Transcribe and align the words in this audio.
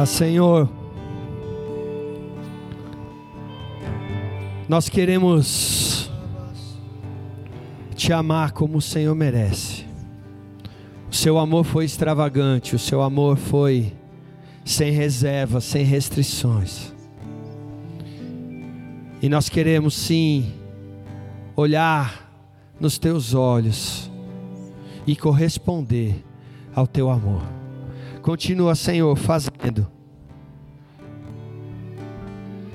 Ah, 0.00 0.06
Senhor, 0.06 0.70
nós 4.68 4.88
queremos 4.88 6.08
te 7.96 8.12
amar 8.12 8.52
como 8.52 8.78
o 8.78 8.80
Senhor 8.80 9.12
merece. 9.16 9.84
O 11.10 11.14
seu 11.16 11.36
amor 11.36 11.64
foi 11.64 11.84
extravagante, 11.84 12.76
o 12.76 12.78
seu 12.78 13.02
amor 13.02 13.36
foi 13.36 13.92
sem 14.64 14.92
reservas, 14.92 15.64
sem 15.64 15.84
restrições. 15.84 16.94
E 19.20 19.28
nós 19.28 19.48
queremos 19.48 19.94
sim 19.94 20.52
olhar 21.56 22.32
nos 22.78 22.98
teus 22.98 23.34
olhos 23.34 24.08
e 25.04 25.16
corresponder 25.16 26.24
ao 26.72 26.86
teu 26.86 27.10
amor. 27.10 27.58
Continua, 28.22 28.74
Senhor, 28.74 29.16
fazendo 29.16 29.98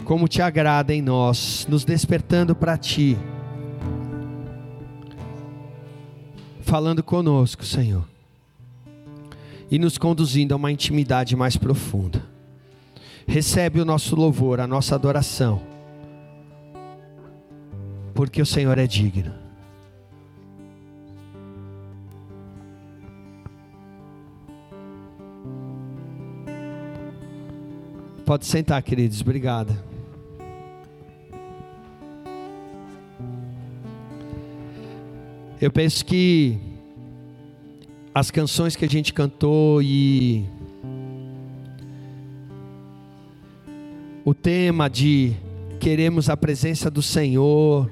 como 0.04 0.27
te 0.27 0.41
agrada 0.41 0.94
em 0.94 1.02
nós, 1.02 1.66
nos 1.70 1.86
despertando 1.86 2.55
para 2.55 2.77
ti, 2.77 3.17
falando 6.62 7.02
conosco, 7.02 7.66
Senhor, 7.66 8.03
e 9.72 9.80
nos 9.80 9.98
conduzindo 9.98 10.53
a 10.53 10.58
uma 10.58 10.72
intimidade 10.72 11.36
mais 11.36 11.55
profunda. 11.55 12.23
Recebe 13.25 13.80
o 13.80 13.86
nosso 13.86 14.16
louvor, 14.16 14.59
a 14.59 14.67
nossa 14.67 14.95
adoração, 14.95 15.62
porque 18.14 18.41
o 18.41 18.45
Senhor 18.45 18.78
é 18.78 18.86
digno. 18.86 19.42
Pode 28.26 28.45
sentar, 28.45 28.82
queridos. 28.82 29.20
Obrigado. 29.20 29.77
Eu 35.59 35.70
penso 35.70 36.06
que 36.06 36.58
as 38.16 38.31
canções 38.31 38.78
que 38.78 38.86
a 38.86 38.89
gente 38.89 39.14
cantou 39.14 39.81
e 39.81 40.45
o 44.23 44.34
tema 44.34 44.90
de 44.90 45.34
queremos 45.81 46.30
a 46.30 46.38
presença 46.38 46.90
do 46.90 47.02
Senhor, 47.02 47.92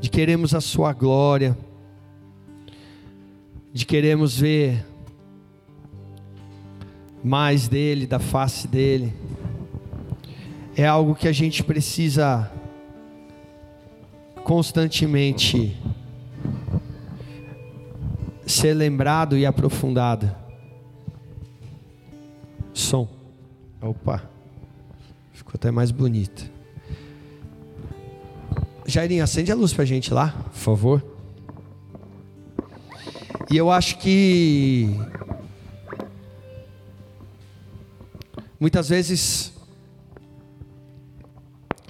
de 0.00 0.08
queremos 0.08 0.54
a 0.54 0.60
sua 0.60 0.92
glória, 0.92 1.58
de 3.72 3.84
queremos 3.84 4.38
ver 4.38 4.84
mais 7.22 7.68
dele, 7.68 8.06
da 8.06 8.18
face 8.18 8.68
dele, 8.68 9.12
é 10.76 10.86
algo 10.86 11.14
que 11.14 11.26
a 11.26 11.32
gente 11.32 11.62
precisa 11.64 12.50
constantemente 14.44 15.76
ser 18.46 18.74
lembrado 18.74 19.36
e 19.36 19.44
aprofundado. 19.44 20.34
Som. 22.72 23.08
Opa. 23.82 24.22
Ficou 25.32 25.52
até 25.54 25.70
mais 25.70 25.90
bonito. 25.90 26.50
Jairinho, 28.86 29.22
acende 29.22 29.52
a 29.52 29.54
luz 29.54 29.74
pra 29.74 29.84
gente 29.84 30.14
lá, 30.14 30.28
por 30.28 30.54
favor. 30.54 31.04
E 33.50 33.56
eu 33.56 33.70
acho 33.70 33.98
que 33.98 34.98
muitas 38.58 38.88
vezes 38.88 39.52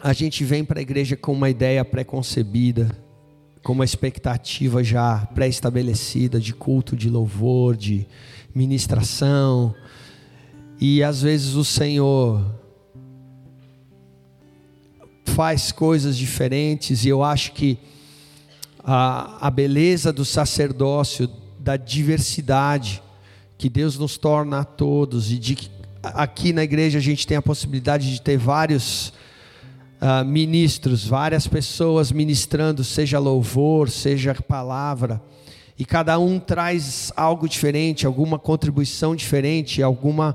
a 0.03 0.13
gente 0.13 0.45
vem 0.45 0.65
para 0.65 0.79
a 0.79 0.83
igreja 0.83 1.17
com 1.17 1.33
uma 1.33 1.51
ideia 1.51 1.85
pré-concebida 1.85 2.97
com 3.63 3.73
uma 3.73 3.85
expectativa 3.85 4.83
já 4.83 5.27
pré-estabelecida 5.35 6.41
de 6.41 6.55
culto, 6.55 6.97
de 6.97 7.11
louvor, 7.11 7.77
de 7.77 8.07
ministração. 8.55 9.75
E 10.81 11.03
às 11.03 11.23
vezes 11.23 11.55
o 11.55 11.65
Senhor 11.65 12.45
faz 15.27 15.71
coisas 15.71 16.17
diferentes, 16.17 17.05
e 17.05 17.09
eu 17.09 17.23
acho 17.23 17.53
que 17.53 17.79
a, 18.83 19.47
a 19.47 19.51
beleza 19.51 20.13
do 20.13 20.25
sacerdócio, 20.25 21.29
da 21.59 21.77
diversidade 21.77 23.03
que 23.59 23.69
Deus 23.69 23.99
nos 23.99 24.17
torna 24.17 24.61
a 24.61 24.65
todos, 24.65 25.31
e 25.31 25.39
de 25.39 25.55
que 25.55 25.69
aqui 26.03 26.53
na 26.53 26.63
igreja 26.63 26.99
a 26.99 27.03
gente 27.03 27.27
tem 27.27 27.37
a 27.37 27.43
possibilidade 27.43 28.13
de 28.13 28.21
ter 28.21 28.37
vários 28.37 29.13
uh, 30.01 30.25
ministros, 30.25 31.07
várias 31.07 31.47
pessoas 31.47 32.13
ministrando, 32.13 32.85
seja 32.85 33.19
louvor, 33.19 33.91
seja 33.91 34.35
palavra, 34.35 35.23
e 35.79 35.85
cada 35.85 36.19
um 36.19 36.39
traz 36.39 37.13
algo 37.17 37.49
diferente, 37.49 38.07
alguma 38.07 38.39
contribuição 38.39 39.15
diferente, 39.15 39.83
alguma 39.83 40.35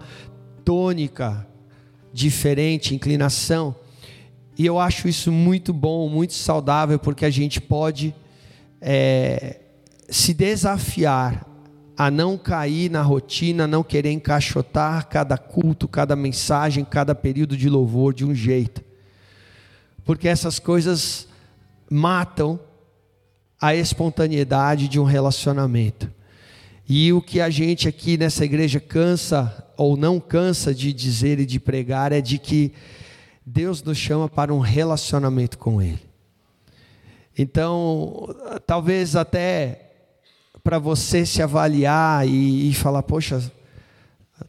tônica 0.63 1.45
diferente, 2.13 2.95
inclinação. 2.95 3.75
E 4.57 4.65
eu 4.65 4.79
acho 4.79 5.07
isso 5.07 5.31
muito 5.31 5.73
bom, 5.73 6.07
muito 6.07 6.33
saudável, 6.33 6.97
porque 6.97 7.25
a 7.25 7.29
gente 7.29 7.59
pode 7.59 8.15
é, 8.79 9.59
se 10.07 10.33
desafiar 10.33 11.45
a 11.97 12.09
não 12.09 12.37
cair 12.37 12.89
na 12.89 13.01
rotina, 13.01 13.67
não 13.67 13.83
querer 13.83 14.11
encaixotar 14.11 15.07
cada 15.07 15.37
culto, 15.37 15.87
cada 15.87 16.15
mensagem, 16.15 16.83
cada 16.83 17.13
período 17.13 17.55
de 17.55 17.69
louvor 17.69 18.13
de 18.13 18.25
um 18.25 18.33
jeito 18.33 18.83
porque 20.05 20.27
essas 20.27 20.59
coisas 20.59 21.27
matam 21.89 22.59
a 23.59 23.75
espontaneidade 23.75 24.87
de 24.87 24.99
um 24.99 25.03
relacionamento. 25.03 26.11
E 26.87 27.13
o 27.13 27.21
que 27.21 27.39
a 27.39 27.49
gente 27.49 27.87
aqui 27.87 28.17
nessa 28.17 28.43
igreja 28.43 28.79
cansa 28.79 29.65
ou 29.77 29.95
não 29.95 30.19
cansa 30.19 30.73
de 30.73 30.91
dizer 30.91 31.39
e 31.39 31.45
de 31.45 31.59
pregar 31.59 32.11
é 32.11 32.19
de 32.19 32.37
que 32.37 32.73
Deus 33.45 33.81
nos 33.81 33.97
chama 33.97 34.27
para 34.27 34.53
um 34.53 34.59
relacionamento 34.59 35.57
com 35.57 35.81
Ele. 35.81 36.01
Então, 37.37 38.35
talvez 38.67 39.15
até 39.15 39.92
para 40.63 40.79
você 40.79 41.25
se 41.25 41.41
avaliar 41.41 42.27
e, 42.27 42.69
e 42.69 42.73
falar, 42.73 43.03
poxa, 43.03 43.51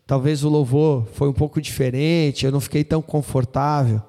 talvez 0.07 0.45
o 0.45 0.49
louvor 0.49 1.07
foi 1.15 1.29
um 1.29 1.33
pouco 1.33 1.61
diferente, 1.61 2.47
eu 2.47 2.53
não 2.53 2.61
fiquei 2.61 2.85
tão 2.85 3.03
confortável. 3.03 4.01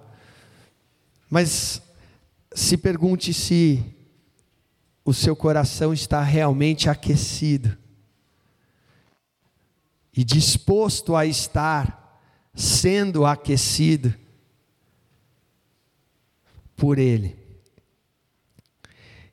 Mas 1.29 1.81
se 2.53 2.77
pergunte 2.77 3.33
se 3.33 3.83
o 5.03 5.13
seu 5.13 5.35
coração 5.35 5.93
está 5.93 6.21
realmente 6.21 6.89
aquecido 6.89 7.75
e 10.15 10.23
disposto 10.23 11.15
a 11.15 11.25
estar 11.25 12.21
sendo 12.53 13.25
aquecido 13.25 14.13
por 16.75 16.97
Ele. 16.97 17.35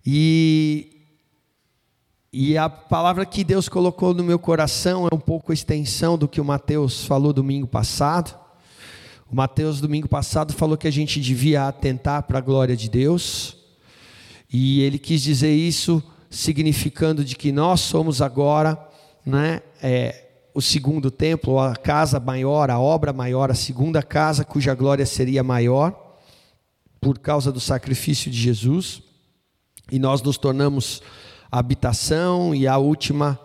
E, 0.05 0.92
e 2.35 2.57
a 2.57 2.67
palavra 2.67 3.27
que 3.27 3.45
Deus 3.45 3.69
colocou 3.69 4.15
no 4.15 4.25
meu 4.25 4.39
coração 4.39 5.07
é 5.07 5.15
um 5.15 5.21
pouco 5.21 5.53
a 5.53 5.55
extensão 5.55 6.17
do 6.17 6.27
que 6.27 6.41
o 6.41 6.45
Mateus 6.45 7.05
falou 7.05 7.31
domingo 7.31 7.67
passado. 7.67 8.35
O 9.31 9.37
Mateus, 9.37 9.83
domingo 9.83 10.09
passado, 10.09 10.55
falou 10.55 10.79
que 10.79 10.89
a 10.89 10.91
gente 10.91 11.21
devia 11.21 11.69
atentar 11.69 12.23
para 12.23 12.39
a 12.39 12.41
glória 12.41 12.75
de 12.75 12.89
Deus, 12.89 13.59
e 14.51 14.81
ele 14.81 14.99
quis 14.99 15.21
dizer 15.21 15.53
isso 15.55 16.03
significando 16.31 17.23
de 17.23 17.37
que 17.37 17.53
nós 17.53 17.81
somos 17.81 18.23
agora 18.23 18.79
né, 19.27 19.61
é, 19.83 20.31
o 20.55 20.63
segundo 20.63 21.11
templo, 21.11 21.59
a 21.59 21.77
casa 21.77 22.19
maior, 22.19 22.71
a 22.71 22.81
obra 22.81 23.13
maior, 23.13 23.51
a 23.51 23.55
segunda 23.55 24.03
casa 24.03 24.43
cuja 24.43 24.75
glória 24.75 25.05
seria 25.05 25.43
maior, 25.43 26.17
por 26.99 27.19
causa 27.19 27.53
do 27.53 27.61
sacrifício 27.61 28.31
de 28.31 28.39
Jesus, 28.39 29.03
e 29.91 29.99
nós 29.99 30.23
nos 30.23 30.39
tornamos 30.39 31.03
habitação 31.53 32.55
e 32.55 32.67
a 32.67 32.79
última 32.79 33.39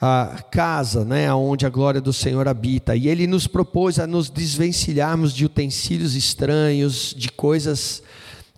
a 0.00 0.42
casa, 0.50 1.04
né, 1.04 1.32
onde 1.34 1.66
a 1.66 1.68
glória 1.68 2.00
do 2.00 2.12
Senhor 2.12 2.48
habita. 2.48 2.96
E 2.96 3.06
ele 3.06 3.26
nos 3.26 3.46
propôs 3.46 3.98
a 3.98 4.06
nos 4.06 4.30
desvencilharmos 4.30 5.34
de 5.34 5.44
utensílios 5.44 6.14
estranhos, 6.14 7.14
de 7.14 7.30
coisas 7.30 8.02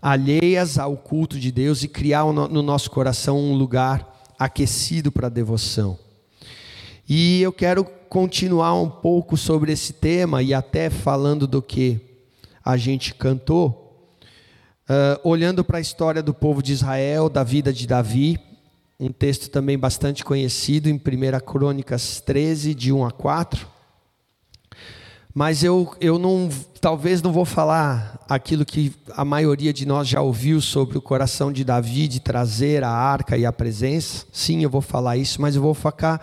alheias 0.01 0.79
ao 0.79 0.97
culto 0.97 1.39
de 1.41 1.51
Deus 1.51 1.83
e 1.83 1.89
criar 1.89 2.25
no 2.25 2.63
nosso 2.63 2.91
coração 2.91 3.39
um 3.39 3.55
lugar 3.55 4.25
aquecido 4.39 5.11
para 5.11 5.27
a 5.27 5.31
devoção. 5.31 5.99
E 7.09 7.43
eu 7.43 7.53
quero 7.53 7.85
continuar 8.09 8.75
um 8.75 8.89
pouco 8.89 9.37
sobre 9.37 9.73
esse 9.73 9.93
tema 9.93 10.43
e 10.43 10.55
até 10.55 10.91
falando 10.91 11.47
do 11.49 11.61
que 11.61 12.01
a 12.65 12.77
gente 12.77 13.15
cantou, 13.15 14.09
uh, 14.89 15.29
olhando 15.29 15.65
para 15.65 15.79
a 15.79 15.81
história 15.81 16.23
do 16.23 16.33
povo 16.33 16.63
de 16.63 16.73
Israel, 16.73 17.29
da 17.29 17.43
vida 17.43 17.73
de 17.73 17.85
Davi 17.85 18.39
um 19.03 19.11
texto 19.11 19.51
também 19.51 19.77
bastante 19.77 20.25
conhecido 20.25 20.89
em 20.89 20.95
1 20.95 21.01
Crônicas 21.45 22.21
13, 22.21 22.73
de 22.73 22.93
1 22.93 23.05
a 23.05 23.11
4. 23.11 23.67
Mas 25.35 25.65
eu, 25.65 25.93
eu 26.01 26.21
não, 26.21 26.49
talvez 26.81 27.21
não 27.21 27.33
vou 27.33 27.45
falar 27.45 28.25
aquilo 28.29 28.65
que 28.65 28.93
a 29.17 29.25
maioria 29.25 29.73
de 29.73 29.85
nós 29.85 30.07
já 30.07 30.21
ouviu 30.21 30.61
sobre 30.61 30.97
o 30.97 31.03
coração 31.03 31.51
de 31.51 31.65
Davi 31.65 32.07
de 32.07 32.21
trazer 32.21 32.85
a 32.85 32.91
arca 32.91 33.37
e 33.37 33.45
a 33.45 33.53
presença. 33.53 34.25
Sim, 34.31 34.63
eu 34.63 34.71
vou 34.71 34.81
falar 34.81 35.17
isso, 35.17 35.43
mas 35.43 35.57
eu 35.57 35.63
vou 35.63 35.75
focar 35.75 36.21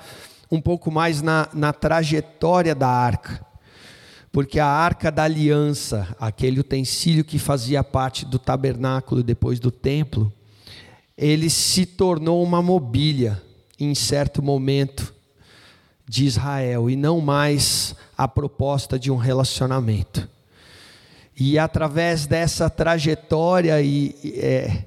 um 0.49 0.61
pouco 0.61 0.89
mais 0.89 1.21
na, 1.21 1.49
na 1.53 1.73
trajetória 1.73 2.73
da 2.73 2.87
arca. 2.87 3.45
Porque 4.31 4.57
a 4.57 4.67
arca 4.67 5.11
da 5.11 5.23
aliança, 5.23 6.15
aquele 6.17 6.61
utensílio 6.61 7.25
que 7.25 7.37
fazia 7.37 7.83
parte 7.83 8.25
do 8.25 8.39
tabernáculo 8.39 9.21
depois 9.21 9.59
do 9.59 9.69
templo, 9.69 10.31
ele 11.19 11.49
se 11.49 11.85
tornou 11.85 12.41
uma 12.41 12.61
mobília 12.61 13.41
em 13.77 13.93
certo 13.93 14.41
momento 14.41 15.13
de 16.07 16.25
Israel 16.25 16.89
e 16.89 16.95
não 16.95 17.19
mais 17.19 17.93
a 18.17 18.25
proposta 18.25 18.97
de 18.97 19.11
um 19.11 19.17
relacionamento. 19.17 20.27
E 21.37 21.59
através 21.59 22.25
dessa 22.25 22.69
trajetória 22.69 23.81
e 23.81 24.15
é, 24.37 24.85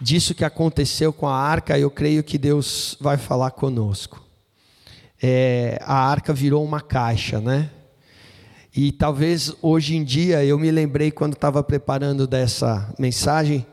disso 0.00 0.34
que 0.34 0.44
aconteceu 0.44 1.12
com 1.12 1.28
a 1.28 1.36
arca, 1.36 1.78
eu 1.78 1.90
creio 1.90 2.24
que 2.24 2.38
Deus 2.38 2.96
vai 2.98 3.18
falar 3.18 3.50
conosco. 3.50 4.24
É, 5.22 5.78
a 5.82 5.96
arca 5.96 6.32
virou 6.32 6.64
uma 6.64 6.80
caixa, 6.80 7.40
né? 7.40 7.70
E 8.74 8.90
talvez 8.90 9.52
hoje 9.60 9.96
em 9.96 10.02
dia 10.02 10.42
eu 10.44 10.58
me 10.58 10.70
lembrei 10.70 11.10
quando 11.10 11.34
estava 11.34 11.62
preparando 11.62 12.26
dessa 12.26 12.92
mensagem 12.98 13.66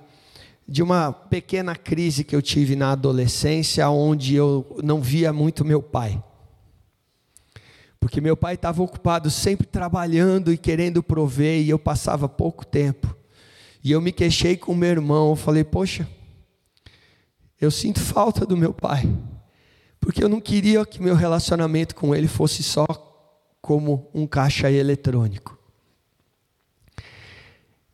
de 0.68 0.81
uma 0.81 1.12
pequena 1.12 1.75
crise 1.75 2.24
que 2.24 2.36
eu 2.36 2.42
tive 2.42 2.75
na 2.75 2.92
adolescência, 2.92 3.90
onde 3.90 4.36
eu 4.36 4.80
não 4.84 5.02
via 5.02 5.34
muito 5.34 5.66
meu 5.66 5.81
pai. 5.81 6.24
Porque 8.00 8.19
meu 8.19 8.36
pai 8.36 8.56
estava 8.56 8.81
ocupado 8.81 9.30
sempre 9.30 9.68
trabalhando 9.68 10.52
e 10.52 10.58
querendo 10.58 11.04
prover, 11.04 11.62
e 11.62 11.69
eu 11.69 11.78
passava 11.78 12.28
pouco 12.28 12.66
tempo. 12.66 13.16
E 13.84 13.92
eu 13.92 14.02
me 14.02 14.12
queixei 14.12 14.58
com 14.58 14.74
meu 14.74 14.90
irmão, 14.90 15.30
eu 15.30 15.36
falei: 15.36 15.63
Poxa, 15.63 16.08
eu 17.60 17.69
sinto 17.69 18.00
falta 18.00 18.46
do 18.46 18.57
meu 18.57 18.74
pai. 18.74 19.07
Porque 20.00 20.24
eu 20.24 20.28
não 20.28 20.42
queria 20.42 20.84
que 20.84 21.02
meu 21.02 21.16
relacionamento 21.16 21.94
com 21.94 22.16
ele 22.16 22.28
fosse 22.28 22.64
só 22.64 22.88
como 23.62 24.10
um 24.16 24.25
caixa 24.25 24.72
eletrônico. 24.72 25.61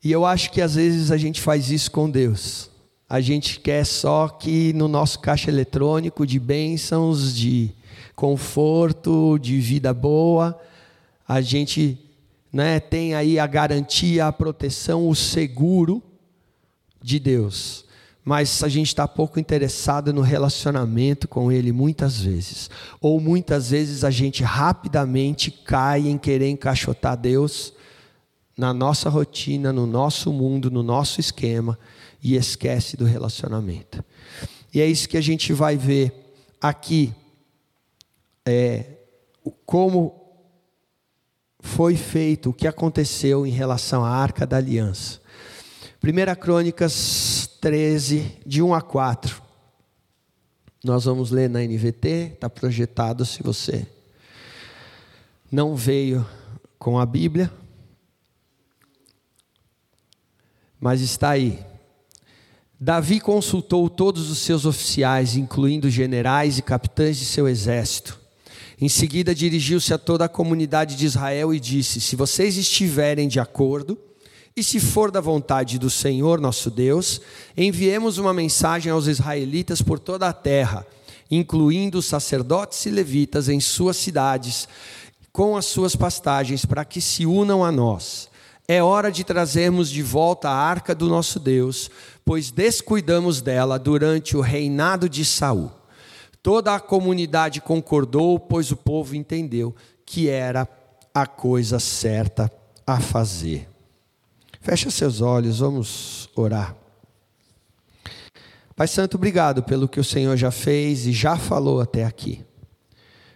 E 0.02 0.12
eu 0.12 0.24
acho 0.24 0.50
que 0.52 0.60
às 0.60 0.76
vezes 0.76 1.10
a 1.10 1.16
gente 1.16 1.40
faz 1.40 1.70
isso 1.70 1.90
com 1.90 2.08
Deus. 2.08 2.70
A 3.08 3.20
gente 3.20 3.58
quer 3.58 3.84
só 3.84 4.28
que 4.28 4.72
no 4.74 4.86
nosso 4.86 5.18
caixa 5.18 5.50
eletrônico 5.50 6.26
de 6.26 6.38
bênçãos, 6.38 7.34
de 7.34 7.72
conforto, 8.14 9.38
de 9.38 9.58
vida 9.58 9.94
boa. 9.94 10.58
A 11.26 11.40
gente 11.40 11.98
né, 12.52 12.78
tem 12.78 13.14
aí 13.14 13.38
a 13.38 13.46
garantia, 13.46 14.26
a 14.26 14.32
proteção, 14.32 15.08
o 15.08 15.14
seguro 15.14 16.02
de 17.02 17.18
Deus. 17.18 17.84
Mas 18.24 18.62
a 18.62 18.68
gente 18.68 18.88
está 18.88 19.08
pouco 19.08 19.40
interessado 19.40 20.12
no 20.12 20.20
relacionamento 20.20 21.26
com 21.26 21.50
Ele 21.50 21.72
muitas 21.72 22.20
vezes. 22.20 22.68
Ou 23.00 23.18
muitas 23.20 23.70
vezes 23.70 24.04
a 24.04 24.10
gente 24.10 24.42
rapidamente 24.42 25.50
cai 25.50 26.08
em 26.08 26.18
querer 26.18 26.50
encaixotar 26.50 27.16
Deus 27.16 27.72
na 28.58 28.74
nossa 28.74 29.08
rotina, 29.08 29.72
no 29.72 29.86
nosso 29.86 30.32
mundo, 30.32 30.68
no 30.68 30.82
nosso 30.82 31.20
esquema 31.20 31.78
e 32.20 32.34
esquece 32.34 32.96
do 32.96 33.04
relacionamento. 33.04 34.04
E 34.74 34.80
é 34.80 34.86
isso 34.86 35.08
que 35.08 35.16
a 35.16 35.20
gente 35.20 35.52
vai 35.52 35.76
ver 35.76 36.34
aqui 36.60 37.14
é, 38.44 38.84
como 39.64 40.12
foi 41.60 41.94
feito, 41.96 42.50
o 42.50 42.52
que 42.52 42.66
aconteceu 42.66 43.46
em 43.46 43.50
relação 43.50 44.04
à 44.04 44.10
Arca 44.10 44.44
da 44.44 44.56
Aliança. 44.56 45.20
1 46.02 46.34
Crônicas 46.40 47.48
13, 47.60 48.40
de 48.44 48.60
1 48.60 48.74
a 48.74 48.80
4. 48.80 49.40
Nós 50.82 51.04
vamos 51.04 51.30
ler 51.30 51.48
na 51.48 51.60
NVT, 51.60 52.32
está 52.34 52.50
projetado 52.50 53.24
se 53.24 53.40
você 53.40 53.86
não 55.50 55.76
veio 55.76 56.26
com 56.78 56.98
a 56.98 57.06
Bíblia, 57.06 57.52
mas 60.80 61.00
está 61.00 61.30
aí. 61.30 61.58
Davi 62.80 63.20
consultou 63.20 63.90
todos 63.90 64.30
os 64.30 64.38
seus 64.38 64.64
oficiais, 64.64 65.36
incluindo 65.36 65.90
generais 65.90 66.58
e 66.58 66.62
capitães 66.62 67.16
de 67.16 67.24
seu 67.24 67.48
exército 67.48 68.18
em 68.80 68.88
seguida, 68.88 69.34
dirigiu-se 69.34 69.92
a 69.92 69.98
toda 69.98 70.26
a 70.26 70.28
comunidade 70.28 70.94
de 70.94 71.04
Israel 71.04 71.52
e 71.52 71.58
disse: 71.58 72.00
Se 72.00 72.14
vocês 72.14 72.56
estiverem 72.56 73.26
de 73.26 73.40
acordo, 73.40 73.98
e 74.56 74.62
se 74.62 74.78
for 74.78 75.10
da 75.10 75.20
vontade 75.20 75.78
do 75.78 75.90
Senhor 75.90 76.40
nosso 76.40 76.70
Deus, 76.70 77.20
enviemos 77.56 78.18
uma 78.18 78.32
mensagem 78.32 78.92
aos 78.92 79.08
israelitas 79.08 79.82
por 79.82 79.98
toda 79.98 80.28
a 80.28 80.32
terra, 80.32 80.86
incluindo 81.28 81.98
os 81.98 82.06
sacerdotes 82.06 82.86
e 82.86 82.90
levitas 82.90 83.48
em 83.48 83.58
suas 83.58 83.96
cidades, 83.96 84.68
com 85.32 85.56
as 85.56 85.66
suas 85.66 85.96
pastagens, 85.96 86.64
para 86.64 86.84
que 86.84 87.00
se 87.00 87.26
unam 87.26 87.64
a 87.64 87.72
nós. 87.72 88.28
É 88.70 88.82
hora 88.82 89.10
de 89.10 89.24
trazermos 89.24 89.88
de 89.88 90.02
volta 90.02 90.50
a 90.50 90.54
arca 90.54 90.94
do 90.94 91.08
nosso 91.08 91.40
Deus, 91.40 91.90
pois 92.22 92.50
descuidamos 92.50 93.40
dela 93.40 93.78
durante 93.78 94.36
o 94.36 94.42
reinado 94.42 95.08
de 95.08 95.24
Saul. 95.24 95.72
Toda 96.42 96.74
a 96.74 96.80
comunidade 96.80 97.62
concordou, 97.62 98.38
pois 98.38 98.70
o 98.70 98.76
povo 98.76 99.16
entendeu 99.16 99.74
que 100.04 100.28
era 100.28 100.68
a 101.14 101.26
coisa 101.26 101.80
certa 101.80 102.52
a 102.86 103.00
fazer. 103.00 103.66
Fecha 104.60 104.90
seus 104.90 105.22
olhos, 105.22 105.60
vamos 105.60 106.28
orar. 106.36 106.76
Pai 108.76 108.86
Santo, 108.86 109.16
obrigado 109.16 109.62
pelo 109.62 109.88
que 109.88 109.98
o 109.98 110.04
Senhor 110.04 110.36
já 110.36 110.50
fez 110.50 111.06
e 111.06 111.12
já 111.12 111.38
falou 111.38 111.80
até 111.80 112.04
aqui. 112.04 112.44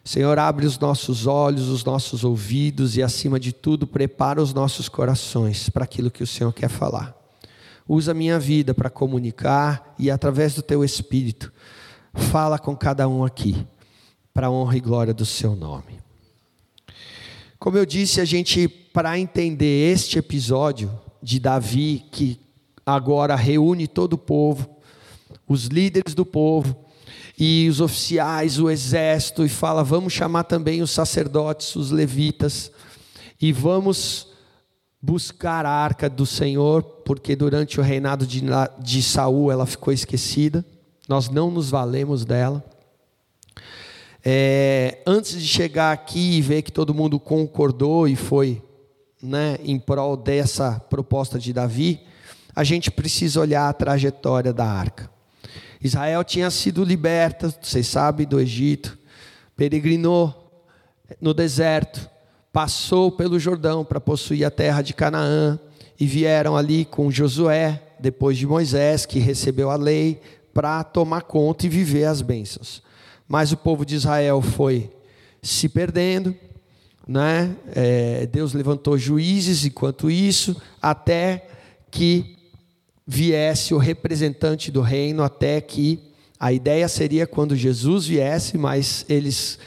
Senhor, 0.05 0.37
abre 0.39 0.67
os 0.67 0.79
nossos 0.79 1.27
olhos, 1.27 1.69
os 1.69 1.85
nossos 1.85 2.25
ouvidos 2.25 2.97
e, 2.97 3.03
acima 3.03 3.39
de 3.39 3.53
tudo, 3.53 3.87
prepara 3.87 4.43
os 4.43 4.53
nossos 4.53 4.89
corações 4.89 5.69
para 5.69 5.85
aquilo 5.85 6.11
que 6.11 6.25
o 6.25 6.27
Senhor 6.27 6.53
quer 6.53 6.69
falar. 6.69 7.17
Usa 7.89 8.11
a 8.11 8.15
minha 8.15 8.39
vida 8.39 8.75
para 8.75 8.91
comunicar 8.91 9.95
e, 9.99 10.11
através 10.11 10.55
do 10.55 10.63
teu 10.63 10.85
Espírito, 10.85 11.53
fala 12.15 12.59
com 12.59 12.77
cada 12.77 13.09
um 13.09 13.25
aqui, 13.25 13.65
para 14.35 14.49
a 14.49 14.51
honra 14.51 14.77
e 14.77 14.81
glória 14.81 15.15
do 15.15 15.25
seu 15.25 15.55
nome. 15.55 16.01
Como 17.59 17.79
eu 17.79 17.87
disse, 17.87 18.21
a 18.21 18.25
gente, 18.25 18.67
para 18.67 19.17
entender 19.17 19.93
este 19.93 20.19
episódio 20.19 20.91
de 21.23 21.39
Davi, 21.39 22.05
que 22.11 22.41
agora 22.85 23.37
reúne 23.37 23.87
todo 23.87 24.15
o 24.15 24.19
povo, 24.19 24.69
os 25.47 25.67
líderes 25.67 26.13
do 26.13 26.27
povo, 26.27 26.77
e 27.39 27.69
os 27.69 27.81
oficiais, 27.81 28.59
o 28.59 28.71
exército, 28.71 29.45
e 29.45 29.49
fala: 29.49 29.83
vamos 29.83 30.13
chamar 30.13 30.45
também 30.45 30.83
os 30.83 30.91
sacerdotes, 30.91 31.75
os 31.77 31.91
levitas, 31.91 32.71
e 33.41 33.53
vamos 33.53 34.29
buscar 35.01 35.67
a 35.67 35.71
arca 35.71 36.09
do 36.09 36.25
Senhor, 36.25 36.83
porque 36.83 37.35
durante 37.35 37.81
o 37.81 37.83
reinado 37.83 38.27
de, 38.27 38.43
de 38.81 39.03
Saul 39.03 39.51
ela 39.51 39.67
ficou 39.67 39.93
esquecida 39.93 40.65
nós 41.09 41.29
não 41.29 41.51
nos 41.51 41.71
valemos 41.71 42.25
dela. 42.25 42.65
É, 44.25 45.03
antes 45.07 45.41
de 45.41 45.47
chegar 45.47 45.93
aqui 45.93 46.39
e 46.39 46.41
ver 46.41 46.63
que 46.63 46.71
todo 46.71 46.95
mundo 46.95 47.19
concordou 47.19 48.07
e 48.07 48.15
foi 48.15 48.63
né, 49.21 49.59
em 49.65 49.79
prol 49.79 50.17
dessa 50.17 50.81
proposta 50.89 51.39
de 51.39 51.53
Davi, 51.53 52.01
a 52.55 52.63
gente 52.63 52.91
precisa 52.91 53.41
olhar 53.41 53.69
a 53.69 53.73
trajetória 53.73 54.53
da 54.53 54.65
arca. 54.65 55.11
Israel 55.83 56.23
tinha 56.23 56.51
sido 56.51 56.85
liberta, 56.85 57.55
vocês 57.61 57.87
sabem, 57.87 58.27
do 58.27 58.39
Egito, 58.39 58.97
peregrinou 59.57 60.63
no 61.21 61.35
deserto, 61.35 62.09
passou 62.53 63.11
pelo 63.11 63.39
Jordão 63.39 63.85
para 63.85 64.01
possuir 64.01 64.45
a 64.45 64.51
terra 64.51 64.83
de 64.83 64.95
Canaã, 64.95 65.59
e 65.99 66.07
vieram 66.07 66.57
ali 66.57 66.85
com 66.85 67.11
Josué, 67.11 67.81
depois 68.01 68.37
de 68.37 68.47
Moisés, 68.47 69.07
que 69.07 69.19
recebeu 69.19 69.71
a 69.71 69.77
lei, 69.77 70.21
para 70.53 70.83
tomar 70.85 71.23
conta 71.23 71.67
e 71.67 71.69
viver 71.69 72.05
as 72.05 72.21
bênçãos. 72.21 72.83
Mas 73.29 73.53
o 73.53 73.57
povo 73.57 73.87
de 73.87 73.95
Israel 73.95 74.43
foi 74.43 74.91
se 75.41 75.69
perdendo, 75.69 76.35
né? 77.07 77.55
É, 77.75 78.27
Deus 78.27 78.53
levantou 78.53 78.99
juízes 78.99 79.65
enquanto 79.65 80.11
isso, 80.11 80.61
até 80.81 81.49
que 81.91 82.37
viesse 83.13 83.75
o 83.75 83.79
representante 83.79 84.71
do 84.73 84.81
reino, 84.81 85.23
até 85.23 85.61
que 85.61 86.01
a 86.41 86.51
ideia 86.51 86.89
seria 86.89 87.27
quando 87.27 87.55
Jesus 87.55 88.07
viesse, 88.07 88.57
mas 88.57 89.05
eles 89.07 89.59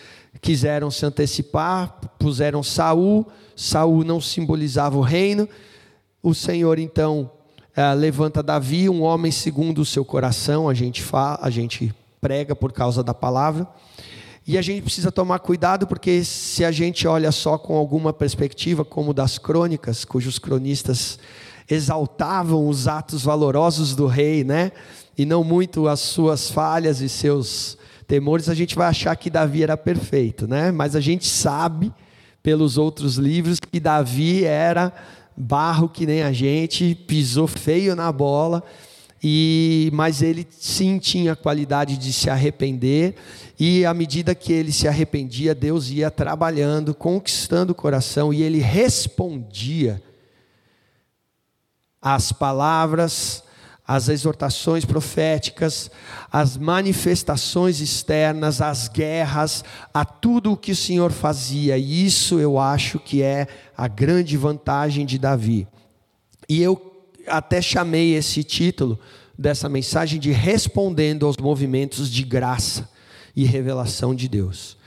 quiseram 0.41 0.89
se 0.89 1.05
antecipar, 1.05 1.95
puseram 2.17 2.63
Saul, 2.63 3.27
Saul 3.55 4.03
não 4.03 4.19
simbolizava 4.19 4.97
o 4.97 5.01
reino. 5.01 5.47
O 6.23 6.33
Senhor 6.33 6.79
então 6.79 7.29
é, 7.75 7.93
levanta 7.93 8.41
Davi, 8.41 8.89
um 8.89 9.03
homem 9.03 9.31
segundo 9.31 9.79
o 9.79 9.85
seu 9.85 10.03
coração, 10.03 10.67
a 10.67 10.73
gente 10.73 11.03
fala, 11.03 11.37
a 11.39 11.51
gente 11.51 11.93
prega 12.19 12.55
por 12.55 12.73
causa 12.73 13.03
da 13.03 13.13
palavra. 13.13 13.67
E 14.47 14.57
a 14.57 14.61
gente 14.63 14.81
precisa 14.81 15.11
tomar 15.11 15.37
cuidado, 15.37 15.85
porque 15.85 16.23
se 16.23 16.65
a 16.65 16.71
gente 16.71 17.07
olha 17.07 17.31
só 17.31 17.59
com 17.59 17.75
alguma 17.75 18.11
perspectiva, 18.11 18.83
como 18.83 19.13
das 19.13 19.37
crônicas, 19.37 20.03
cujos 20.03 20.39
cronistas 20.39 21.19
exaltavam 21.69 22.67
os 22.67 22.87
atos 22.87 23.23
valorosos 23.23 23.95
do 23.95 24.07
rei, 24.07 24.43
né? 24.43 24.71
E 25.17 25.25
não 25.25 25.43
muito 25.43 25.87
as 25.87 25.99
suas 25.99 26.49
falhas 26.49 27.01
e 27.01 27.09
seus 27.09 27.77
temores, 28.07 28.49
a 28.49 28.53
gente 28.53 28.75
vai 28.75 28.87
achar 28.87 29.15
que 29.15 29.29
Davi 29.29 29.63
era 29.63 29.75
perfeito, 29.75 30.47
né? 30.47 30.71
Mas 30.71 30.95
a 30.95 31.01
gente 31.01 31.25
sabe 31.27 31.91
pelos 32.43 32.77
outros 32.77 33.15
livros 33.15 33.59
que 33.59 33.79
Davi 33.79 34.43
era 34.43 34.93
barro 35.35 35.89
que 35.89 36.05
nem 36.05 36.21
a 36.21 36.31
gente, 36.31 36.95
pisou 37.07 37.47
feio 37.47 37.95
na 37.95 38.11
bola 38.11 38.63
e, 39.27 39.89
mas 39.91 40.21
ele 40.21 40.45
sim 40.51 40.99
tinha 40.99 41.31
a 41.31 41.35
qualidade 41.35 41.97
de 41.97 42.13
se 42.13 42.29
arrepender, 42.29 43.15
e 43.59 43.83
à 43.83 43.91
medida 43.91 44.35
que 44.35 44.53
ele 44.53 44.71
se 44.71 44.87
arrependia, 44.87 45.55
Deus 45.55 45.89
ia 45.89 46.11
trabalhando, 46.11 46.93
conquistando 46.93 47.71
o 47.71 47.75
coração, 47.75 48.31
e 48.31 48.43
ele 48.43 48.59
respondia 48.59 49.99
às 52.05 52.31
palavras, 52.31 53.43
às 53.87 54.09
exortações 54.09 54.85
proféticas, 54.85 55.89
às 56.31 56.55
manifestações 56.55 57.81
externas, 57.81 58.61
às 58.61 58.87
guerras, 58.87 59.63
a 59.91 60.05
tudo 60.05 60.51
o 60.51 60.57
que 60.57 60.71
o 60.71 60.75
Senhor 60.75 61.11
fazia, 61.11 61.79
e 61.79 62.05
isso 62.05 62.39
eu 62.39 62.59
acho 62.59 62.99
que 62.99 63.23
é 63.23 63.47
a 63.75 63.87
grande 63.87 64.37
vantagem 64.37 65.03
de 65.03 65.17
Davi. 65.17 65.67
E 66.47 66.61
eu 66.61 66.79
até 67.27 67.59
chamei 67.59 68.13
esse 68.13 68.43
título 68.43 68.99
dessa 69.35 69.67
mensagem 69.67 70.19
de 70.19 70.31
respondendo 70.31 71.25
aos 71.25 71.37
movimentos 71.37 72.07
de 72.07 72.21
graça 72.21 72.87
e 73.35 73.45
revelação 73.45 74.13
de 74.13 74.29
Deus. 74.29 74.77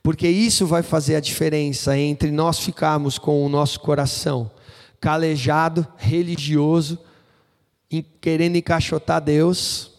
Porque 0.00 0.28
isso 0.28 0.64
vai 0.64 0.84
fazer 0.84 1.16
a 1.16 1.20
diferença 1.20 1.98
entre 1.98 2.30
nós 2.30 2.60
ficarmos 2.60 3.18
com 3.18 3.44
o 3.44 3.48
nosso 3.48 3.80
coração 3.80 4.48
calejado, 5.00 5.86
religioso, 5.96 6.98
querendo 8.20 8.56
encaixotar 8.56 9.20
Deus, 9.20 9.92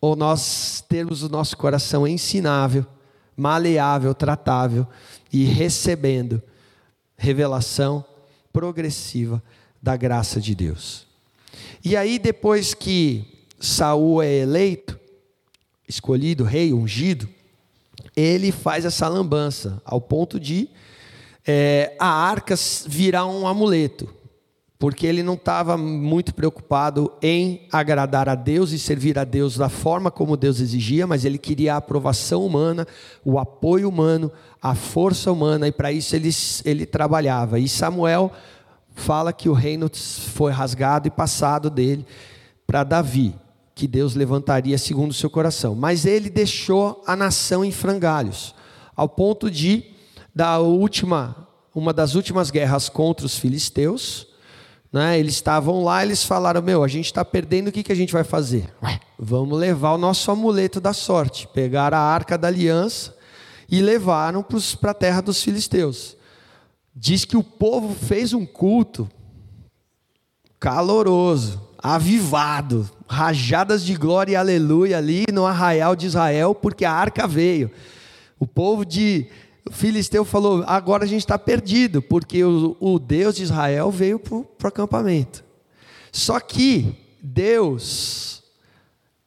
ou 0.00 0.14
nós 0.14 0.84
termos 0.88 1.22
o 1.22 1.28
nosso 1.28 1.56
coração 1.56 2.06
ensinável, 2.06 2.86
maleável, 3.36 4.14
tratável 4.14 4.86
e 5.32 5.44
recebendo 5.44 6.42
revelação 7.16 8.04
progressiva 8.52 9.42
da 9.82 9.96
graça 9.96 10.40
de 10.40 10.54
Deus. 10.54 11.06
E 11.84 11.96
aí, 11.96 12.18
depois 12.18 12.74
que 12.74 13.24
Saul 13.58 14.22
é 14.22 14.32
eleito, 14.38 14.98
escolhido, 15.88 16.44
rei, 16.44 16.72
ungido, 16.72 17.28
ele 18.16 18.52
faz 18.52 18.84
essa 18.84 19.08
lambança, 19.08 19.80
ao 19.84 20.00
ponto 20.00 20.38
de 20.38 20.68
é, 21.46 21.94
a 21.98 22.06
arca 22.06 22.54
virar 22.86 23.26
um 23.26 23.46
amuleto, 23.46 24.08
porque 24.78 25.06
ele 25.06 25.22
não 25.22 25.34
estava 25.34 25.76
muito 25.76 26.34
preocupado 26.34 27.12
em 27.22 27.66
agradar 27.70 28.28
a 28.28 28.34
Deus 28.34 28.72
e 28.72 28.78
servir 28.78 29.18
a 29.18 29.24
Deus 29.24 29.56
da 29.56 29.68
forma 29.68 30.10
como 30.10 30.36
Deus 30.36 30.60
exigia, 30.60 31.06
mas 31.06 31.24
ele 31.24 31.38
queria 31.38 31.74
a 31.74 31.78
aprovação 31.78 32.44
humana, 32.44 32.86
o 33.24 33.38
apoio 33.38 33.88
humano, 33.88 34.30
a 34.60 34.74
força 34.74 35.30
humana, 35.30 35.68
e 35.68 35.72
para 35.72 35.92
isso 35.92 36.14
ele, 36.16 36.30
ele 36.64 36.86
trabalhava. 36.86 37.58
E 37.58 37.68
Samuel 37.68 38.32
fala 38.94 39.32
que 39.32 39.48
o 39.48 39.52
reino 39.52 39.90
foi 39.94 40.52
rasgado 40.52 41.08
e 41.08 41.10
passado 41.10 41.70
dele 41.70 42.04
para 42.66 42.84
Davi, 42.84 43.34
que 43.74 43.86
Deus 43.86 44.14
levantaria 44.14 44.76
segundo 44.76 45.12
o 45.12 45.14
seu 45.14 45.30
coração. 45.30 45.74
Mas 45.74 46.04
ele 46.04 46.28
deixou 46.28 47.02
a 47.06 47.14
nação 47.14 47.64
em 47.64 47.72
frangalhos, 47.72 48.54
ao 48.96 49.08
ponto 49.08 49.50
de 49.50 49.84
da 50.34 50.58
última, 50.58 51.48
uma 51.72 51.92
das 51.92 52.16
últimas 52.16 52.50
guerras 52.50 52.88
contra 52.88 53.24
os 53.24 53.38
filisteus, 53.38 54.33
né, 54.94 55.18
eles 55.18 55.34
estavam 55.34 55.82
lá, 55.82 56.04
eles 56.04 56.22
falaram: 56.24 56.62
Meu, 56.62 56.84
a 56.84 56.88
gente 56.88 57.06
está 57.06 57.24
perdendo, 57.24 57.68
o 57.68 57.72
que, 57.72 57.82
que 57.82 57.92
a 57.92 57.96
gente 57.96 58.12
vai 58.12 58.24
fazer? 58.24 58.72
Ué, 58.82 59.00
vamos 59.18 59.58
levar 59.58 59.92
o 59.92 59.98
nosso 59.98 60.30
amuleto 60.30 60.80
da 60.80 60.92
sorte. 60.92 61.48
Pegaram 61.48 61.98
a 61.98 62.00
arca 62.00 62.38
da 62.38 62.48
aliança 62.48 63.14
e 63.68 63.80
levaram 63.80 64.44
para 64.80 64.92
a 64.92 64.94
terra 64.94 65.20
dos 65.20 65.42
filisteus 65.42 66.16
diz 66.94 67.24
que 67.24 67.36
o 67.36 67.42
povo 67.42 67.94
fez 67.94 68.32
um 68.32 68.46
culto 68.46 69.10
caloroso, 70.60 71.60
avivado, 71.78 72.88
rajadas 73.08 73.84
de 73.84 73.94
glória 73.94 74.32
e 74.32 74.36
aleluia 74.36 74.98
ali 74.98 75.24
no 75.32 75.44
arraial 75.44 75.96
de 75.96 76.06
Israel, 76.06 76.54
porque 76.54 76.84
a 76.84 76.92
arca 76.92 77.26
veio. 77.26 77.70
O 78.38 78.46
povo 78.46 78.84
de 78.84 79.26
Filisteu 79.70 80.24
falou: 80.24 80.62
agora 80.66 81.04
a 81.04 81.06
gente 81.06 81.20
está 81.20 81.38
perdido, 81.38 82.02
porque 82.02 82.44
o, 82.44 82.76
o, 82.80 82.98
Deus 82.98 83.36
de 83.36 83.42
Israel 83.42 83.90
veio 83.90 84.18
para 84.18 84.36
o 84.36 84.46
acampamento. 84.64 85.44
Só 86.12 86.38
que 86.38 86.94
Deus, 87.22 88.42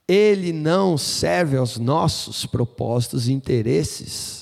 Ele 0.07 0.53
não 0.53 0.97
serve 0.97 1.57
aos 1.57 1.77
nossos 1.77 2.45
propósitos 2.45 3.27
e 3.27 3.33
interesses 3.33 4.37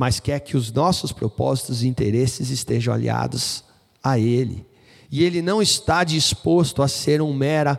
mas 0.00 0.18
quer 0.18 0.40
que 0.40 0.56
os 0.56 0.72
nossos 0.72 1.12
propósitos 1.12 1.82
e 1.82 1.86
interesses 1.86 2.48
estejam 2.48 2.94
aliados 2.94 3.62
a 4.02 4.18
Ele. 4.18 4.64
E 5.10 5.22
Ele 5.22 5.42
não 5.42 5.60
está 5.60 6.04
disposto 6.04 6.82
a 6.82 6.88
ser 6.88 7.20
um, 7.20 7.34
mera, 7.34 7.78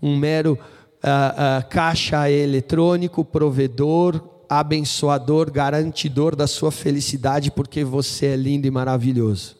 um 0.00 0.16
mero 0.16 0.54
uh, 0.54 0.56
uh, 0.56 1.68
caixa 1.68 2.30
eletrônico, 2.30 3.22
provedor, 3.22 4.18
abençoador, 4.48 5.50
garantidor 5.50 6.34
da 6.34 6.46
sua 6.46 6.70
felicidade, 6.70 7.50
porque 7.50 7.84
você 7.84 8.26
é 8.26 8.36
lindo 8.36 8.66
e 8.66 8.70
maravilhoso. 8.70 9.56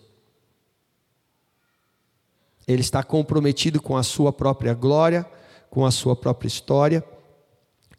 Ele 2.66 2.80
está 2.80 3.02
comprometido 3.02 3.80
com 3.80 3.96
a 3.96 4.02
sua 4.02 4.32
própria 4.32 4.74
glória, 4.74 5.26
com 5.70 5.86
a 5.86 5.90
sua 5.90 6.14
própria 6.14 6.48
história 6.48 7.04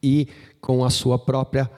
e 0.01 0.27
com 0.62 0.84
a 0.86 0.89
sua 0.89 1.17
própria 1.17 1.69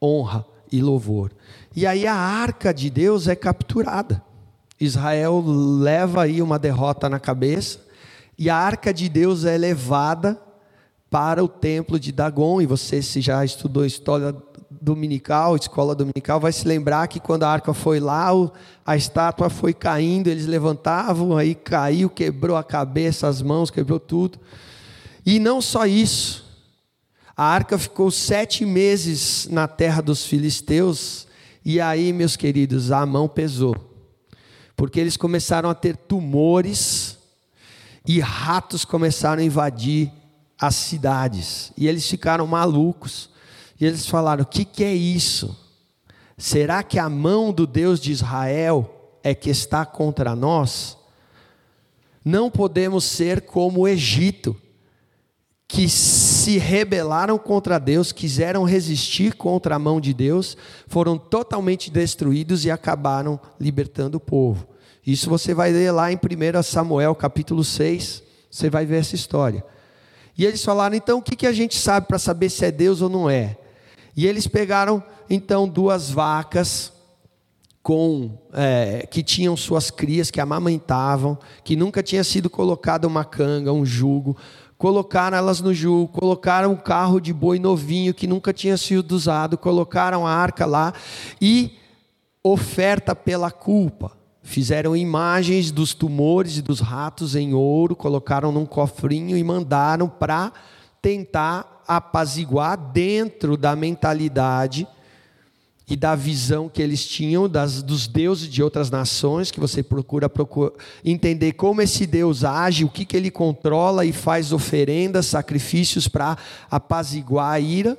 honra 0.00 0.44
e 0.70 0.80
louvor. 0.80 1.30
E 1.74 1.86
aí 1.86 2.06
a 2.06 2.14
arca 2.14 2.72
de 2.72 2.90
Deus 2.90 3.28
é 3.28 3.36
capturada. 3.36 4.22
Israel 4.80 5.42
leva 5.46 6.22
aí 6.22 6.42
uma 6.42 6.58
derrota 6.58 7.08
na 7.08 7.20
cabeça, 7.20 7.78
e 8.36 8.50
a 8.50 8.56
arca 8.56 8.92
de 8.92 9.08
Deus 9.08 9.44
é 9.44 9.56
levada 9.56 10.40
para 11.08 11.44
o 11.44 11.46
templo 11.46 12.00
de 12.00 12.10
Dagon. 12.10 12.60
E 12.60 12.66
você, 12.66 13.00
se 13.02 13.20
já 13.20 13.44
estudou 13.44 13.84
história 13.84 14.34
dominical, 14.82 15.54
escola 15.54 15.94
dominical, 15.94 16.40
vai 16.40 16.50
se 16.50 16.66
lembrar 16.66 17.06
que 17.06 17.20
quando 17.20 17.44
a 17.44 17.48
arca 17.48 17.72
foi 17.72 18.00
lá, 18.00 18.30
a 18.84 18.96
estátua 18.96 19.48
foi 19.48 19.72
caindo, 19.72 20.26
eles 20.26 20.46
levantavam, 20.46 21.36
aí 21.36 21.54
caiu, 21.54 22.10
quebrou 22.10 22.56
a 22.56 22.64
cabeça, 22.64 23.28
as 23.28 23.40
mãos, 23.40 23.70
quebrou 23.70 24.00
tudo. 24.00 24.40
E 25.24 25.38
não 25.38 25.62
só 25.62 25.86
isso, 25.86 26.44
a 27.36 27.44
arca 27.44 27.78
ficou 27.78 28.10
sete 28.10 28.66
meses 28.66 29.46
na 29.48 29.68
terra 29.68 30.02
dos 30.02 30.26
filisteus, 30.26 31.28
e 31.64 31.80
aí, 31.80 32.12
meus 32.12 32.34
queridos, 32.34 32.90
a 32.90 33.06
mão 33.06 33.28
pesou, 33.28 33.76
porque 34.74 34.98
eles 34.98 35.16
começaram 35.16 35.70
a 35.70 35.74
ter 35.74 35.96
tumores, 35.96 37.16
e 38.04 38.18
ratos 38.18 38.84
começaram 38.84 39.40
a 39.40 39.46
invadir 39.46 40.10
as 40.60 40.74
cidades, 40.74 41.72
e 41.78 41.86
eles 41.86 42.04
ficaram 42.08 42.48
malucos, 42.48 43.30
e 43.82 43.84
eles 43.84 44.06
falaram: 44.06 44.44
o 44.44 44.46
que, 44.46 44.64
que 44.64 44.84
é 44.84 44.94
isso? 44.94 45.58
Será 46.38 46.84
que 46.84 47.00
a 47.00 47.10
mão 47.10 47.52
do 47.52 47.66
Deus 47.66 47.98
de 47.98 48.12
Israel 48.12 49.18
é 49.24 49.34
que 49.34 49.50
está 49.50 49.84
contra 49.84 50.36
nós? 50.36 50.96
Não 52.24 52.48
podemos 52.48 53.02
ser 53.02 53.40
como 53.40 53.80
o 53.80 53.88
Egito, 53.88 54.56
que 55.66 55.88
se 55.88 56.58
rebelaram 56.58 57.36
contra 57.36 57.80
Deus, 57.80 58.12
quiseram 58.12 58.62
resistir 58.62 59.34
contra 59.34 59.74
a 59.74 59.80
mão 59.80 60.00
de 60.00 60.14
Deus, 60.14 60.56
foram 60.86 61.18
totalmente 61.18 61.90
destruídos 61.90 62.64
e 62.64 62.70
acabaram 62.70 63.40
libertando 63.58 64.18
o 64.18 64.20
povo. 64.20 64.64
Isso 65.04 65.28
você 65.28 65.52
vai 65.52 65.72
ler 65.72 65.90
lá 65.90 66.12
em 66.12 66.14
1 66.14 66.62
Samuel 66.62 67.16
capítulo 67.16 67.64
6, 67.64 68.22
você 68.48 68.70
vai 68.70 68.86
ver 68.86 69.00
essa 69.00 69.16
história. 69.16 69.64
E 70.38 70.46
eles 70.46 70.64
falaram, 70.64 70.94
então 70.94 71.18
o 71.18 71.22
que, 71.22 71.34
que 71.34 71.48
a 71.48 71.52
gente 71.52 71.76
sabe 71.76 72.06
para 72.06 72.20
saber 72.20 72.48
se 72.48 72.64
é 72.64 72.70
Deus 72.70 73.02
ou 73.02 73.08
não 73.08 73.28
é? 73.28 73.58
E 74.16 74.26
eles 74.26 74.46
pegaram 74.46 75.02
então 75.28 75.68
duas 75.68 76.10
vacas 76.10 76.92
com 77.82 78.38
é, 78.52 79.06
que 79.10 79.22
tinham 79.22 79.56
suas 79.56 79.90
crias, 79.90 80.30
que 80.30 80.40
amamentavam, 80.40 81.36
que 81.64 81.74
nunca 81.74 82.02
tinha 82.02 82.22
sido 82.22 82.48
colocada 82.48 83.08
uma 83.08 83.24
canga, 83.24 83.72
um 83.72 83.84
jugo, 83.84 84.36
colocaram 84.78 85.36
elas 85.36 85.60
no 85.60 85.74
jugo, 85.74 86.08
colocaram 86.08 86.72
um 86.72 86.76
carro 86.76 87.20
de 87.20 87.32
boi 87.32 87.58
novinho 87.58 88.14
que 88.14 88.26
nunca 88.26 88.52
tinha 88.52 88.76
sido 88.76 89.12
usado, 89.12 89.58
colocaram 89.58 90.26
a 90.26 90.32
arca 90.32 90.64
lá 90.66 90.92
e 91.40 91.76
oferta 92.42 93.14
pela 93.14 93.50
culpa. 93.50 94.12
Fizeram 94.42 94.96
imagens 94.96 95.70
dos 95.70 95.94
tumores 95.94 96.56
e 96.56 96.62
dos 96.62 96.80
ratos 96.80 97.36
em 97.36 97.54
ouro, 97.54 97.94
colocaram 97.94 98.50
num 98.50 98.66
cofrinho 98.66 99.36
e 99.36 99.44
mandaram 99.44 100.08
para 100.08 100.52
tentar 101.00 101.71
apaziguar 101.86 102.76
dentro 102.76 103.56
da 103.56 103.74
mentalidade 103.76 104.86
e 105.88 105.96
da 105.96 106.14
visão 106.14 106.68
que 106.68 106.80
eles 106.80 107.06
tinham 107.06 107.48
das, 107.48 107.82
dos 107.82 108.06
deuses 108.06 108.48
de 108.48 108.62
outras 108.62 108.90
nações, 108.90 109.50
que 109.50 109.60
você 109.60 109.82
procura, 109.82 110.28
procura 110.28 110.72
entender 111.04 111.52
como 111.52 111.82
esse 111.82 112.06
Deus 112.06 112.44
age, 112.44 112.84
o 112.84 112.88
que, 112.88 113.04
que 113.04 113.16
ele 113.16 113.30
controla 113.30 114.04
e 114.04 114.12
faz 114.12 114.52
oferendas, 114.52 115.26
sacrifícios 115.26 116.08
para 116.08 116.38
apaziguar 116.70 117.52
a 117.52 117.60
ira. 117.60 117.98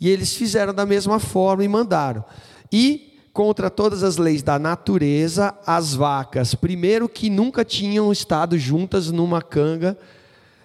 E 0.00 0.08
eles 0.08 0.34
fizeram 0.34 0.74
da 0.74 0.84
mesma 0.84 1.20
forma 1.20 1.62
e 1.62 1.68
mandaram. 1.68 2.24
E 2.72 3.20
contra 3.32 3.70
todas 3.70 4.02
as 4.02 4.16
leis 4.16 4.42
da 4.42 4.58
natureza, 4.58 5.54
as 5.66 5.94
vacas, 5.94 6.54
primeiro 6.54 7.08
que 7.08 7.30
nunca 7.30 7.64
tinham 7.64 8.10
estado 8.10 8.58
juntas 8.58 9.10
numa 9.10 9.40
canga, 9.40 9.96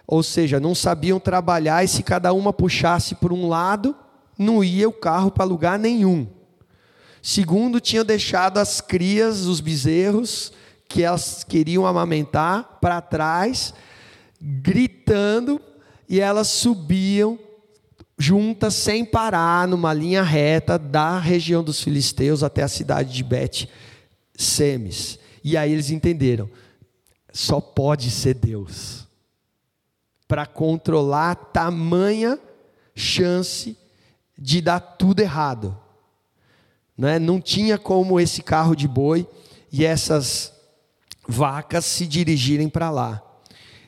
ou 0.07 0.23
seja, 0.23 0.57
não 0.57 0.73
sabiam 0.73 1.19
trabalhar, 1.19 1.83
e 1.83 1.87
se 1.87 2.01
cada 2.01 2.31
uma 2.31 2.53
puxasse 2.53 3.13
por 3.15 3.33
um 3.33 3.49
lado, 3.49 3.93
não 4.39 4.63
ia 4.63 4.87
o 4.87 4.93
carro 4.93 5.29
para 5.29 5.43
lugar 5.43 5.77
nenhum. 5.77 6.25
Segundo, 7.21 7.81
tinham 7.81 8.05
deixado 8.05 8.57
as 8.57 8.79
crias, 8.79 9.45
os 9.45 9.59
bezerros, 9.59 10.53
que 10.87 11.03
elas 11.03 11.43
queriam 11.43 11.85
amamentar, 11.85 12.77
para 12.79 13.01
trás, 13.01 13.73
gritando, 14.39 15.59
e 16.07 16.21
elas 16.21 16.47
subiam 16.47 17.37
juntas 18.17 18.75
sem 18.75 19.03
parar 19.03 19.67
numa 19.67 19.93
linha 19.93 20.23
reta 20.23 20.79
da 20.79 21.19
região 21.19 21.61
dos 21.61 21.83
filisteus 21.83 22.43
até 22.43 22.63
a 22.63 22.67
cidade 22.69 23.13
de 23.13 23.23
Bet 23.23 23.69
Semes. 24.37 25.19
E 25.43 25.57
aí 25.57 25.73
eles 25.73 25.89
entenderam, 25.89 26.49
só 27.33 27.59
pode 27.59 28.09
ser 28.09 28.35
Deus 28.35 29.06
para 30.27 30.45
controlar 30.45 31.35
tamanha 31.35 32.39
chance 32.95 33.77
de 34.37 34.61
dar 34.61 34.79
tudo 34.79 35.21
errado. 35.21 35.77
Né? 36.97 37.19
Não 37.19 37.39
tinha 37.39 37.77
como 37.77 38.19
esse 38.19 38.41
carro 38.41 38.75
de 38.75 38.87
boi 38.87 39.27
e 39.71 39.85
essas 39.85 40.53
vacas 41.27 41.85
se 41.85 42.05
dirigirem 42.07 42.69
para 42.69 42.89
lá. 42.89 43.21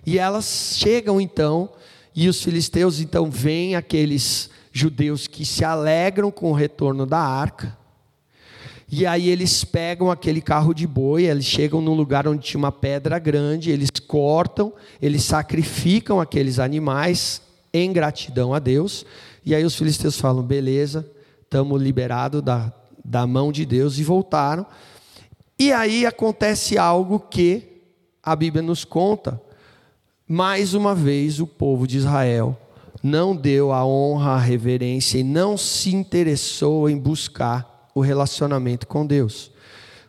E 0.06 0.18
elas 0.18 0.76
chegam 0.78 1.20
então, 1.20 1.72
e 2.16 2.28
os 2.28 2.42
filisteus 2.42 3.00
então 3.00 3.30
veem 3.30 3.76
aqueles 3.76 4.50
judeus 4.72 5.28
que 5.28 5.46
se 5.46 5.64
alegram 5.64 6.32
com 6.32 6.52
o 6.52 6.56
retorno 6.56 7.06
da 7.06 7.20
arca. 7.20 7.78
E 8.92 9.06
aí 9.06 9.30
eles 9.30 9.64
pegam 9.64 10.10
aquele 10.10 10.42
carro 10.42 10.74
de 10.74 10.88
boi, 10.88 11.26
eles 11.26 11.46
chegam 11.46 11.80
num 11.80 11.94
lugar 11.94 12.28
onde 12.28 12.42
tinha 12.44 12.58
uma 12.58 12.72
pedra 12.72 13.20
grande, 13.20 13.70
eles 13.70 13.92
cortam, 14.08 14.74
eles 15.00 15.24
sacrificam 15.24 16.20
aqueles 16.20 16.58
animais 16.58 17.40
em 17.72 17.94
gratidão 17.94 18.52
a 18.52 18.58
Deus. 18.58 19.06
E 19.46 19.54
aí 19.54 19.64
os 19.64 19.76
filisteus 19.76 20.20
falam: 20.20 20.42
beleza, 20.42 21.08
estamos 21.44 21.80
liberados 21.80 22.42
da, 22.42 22.74
da 23.06 23.28
mão 23.28 23.52
de 23.52 23.64
Deus 23.64 24.00
e 24.00 24.04
voltaram. 24.04 24.66
E 25.58 25.72
aí 25.72 26.06
acontece 26.06 26.78
algo 26.78 27.20
que 27.20 27.84
a 28.24 28.36
Bíblia 28.36 28.64
nos 28.64 28.84
conta. 28.84 29.40
Mais 30.28 30.74
uma 30.74 30.96
vez, 30.96 31.40
o 31.40 31.46
povo 31.46 31.86
de 31.86 31.98
Israel 31.98 32.58
não 33.04 33.36
deu 33.36 33.72
a 33.72 33.86
honra, 33.86 34.32
a 34.32 34.40
reverência 34.40 35.20
e 35.20 35.24
não 35.24 35.58
se 35.58 35.94
interessou 35.96 36.90
em 36.90 36.98
buscar 36.98 37.79
o 38.00 38.02
relacionamento 38.02 38.88
com 38.88 39.06
Deus. 39.06 39.52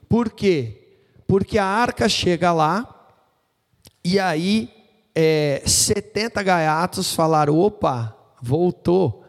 Por 0.09 0.30
quê? 0.30 0.99
Porque 1.26 1.59
a 1.59 1.64
arca 1.64 2.09
chega 2.09 2.52
lá 2.52 3.09
e 4.04 4.18
aí 4.18 4.70
é, 5.14 5.62
70 5.66 6.42
gaiatos 6.42 7.12
falaram: 7.12 7.59
opa, 7.59 8.16
voltou. 8.40 9.25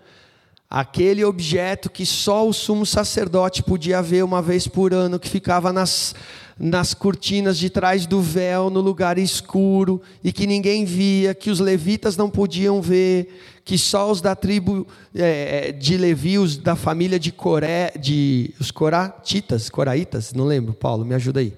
Aquele 0.70 1.26
objeto 1.26 1.90
que 1.90 2.06
só 2.06 2.48
o 2.48 2.54
sumo 2.54 2.86
sacerdote 2.86 3.62
podia 3.62 4.02
ver 4.02 4.24
uma 4.24 4.42
vez 4.42 4.68
por 4.68 4.94
ano, 4.94 5.20
que 5.20 5.28
ficava 5.28 5.74
nas, 5.74 6.16
nas 6.58 6.94
cortinas 6.94 7.58
de 7.58 7.70
trás 7.70 8.06
do 8.06 8.22
véu, 8.22 8.70
no 8.70 8.80
lugar 8.80 9.18
escuro, 9.18 10.02
e 10.24 10.32
que 10.32 10.48
ninguém 10.48 10.86
via, 10.86 11.36
que 11.36 11.50
os 11.50 11.60
levitas 11.60 12.16
não 12.16 12.30
podiam 12.30 12.82
ver, 12.82 13.51
que 13.64 13.78
só 13.78 14.12
os 14.12 14.22
da 14.22 14.36
tribo 14.36 14.88
é, 15.14 15.72
de 15.72 15.98
Levi, 15.98 16.38
os 16.38 16.58
da 16.58 16.76
família 16.76 17.20
de 17.20 17.32
Coré, 17.32 17.92
de 18.00 18.54
os 18.60 18.72
coratitas, 18.72 19.70
coraitas, 19.70 20.34
não 20.34 20.46
lembro, 20.46 20.74
Paulo, 20.74 21.06
me 21.06 21.16
ajuda 21.16 21.40
aí. 21.40 21.54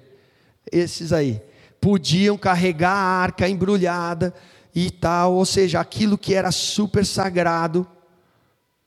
Esses 0.70 1.12
aí 1.12 1.40
podiam 1.80 2.36
carregar 2.36 2.92
a 2.92 3.22
arca 3.22 3.48
embrulhada 3.48 4.34
e 4.74 4.90
tal, 4.90 5.34
ou 5.34 5.44
seja, 5.44 5.80
aquilo 5.80 6.18
que 6.18 6.34
era 6.34 6.50
super 6.50 7.04
sagrado 7.04 7.86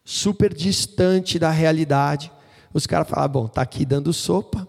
super 0.07 0.53
distante 0.53 1.37
da 1.37 1.51
realidade. 1.51 2.31
Os 2.73 2.87
caras 2.87 3.09
falam, 3.09 3.27
bom, 3.27 3.47
tá 3.47 3.61
aqui 3.61 3.83
dando 3.83 4.13
sopa, 4.13 4.65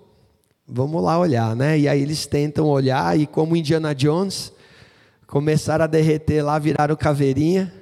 vamos 0.67 1.01
lá 1.01 1.17
olhar, 1.17 1.55
né? 1.55 1.79
E 1.79 1.87
aí 1.87 2.03
eles 2.03 2.27
tentam 2.27 2.67
olhar 2.67 3.17
e 3.17 3.25
como 3.25 3.55
Indiana 3.55 3.95
Jones, 3.95 4.53
começaram 5.29 5.85
a 5.85 5.87
derreter 5.87 6.45
lá, 6.45 6.59
viraram 6.59 6.97
caveirinha 6.97 7.73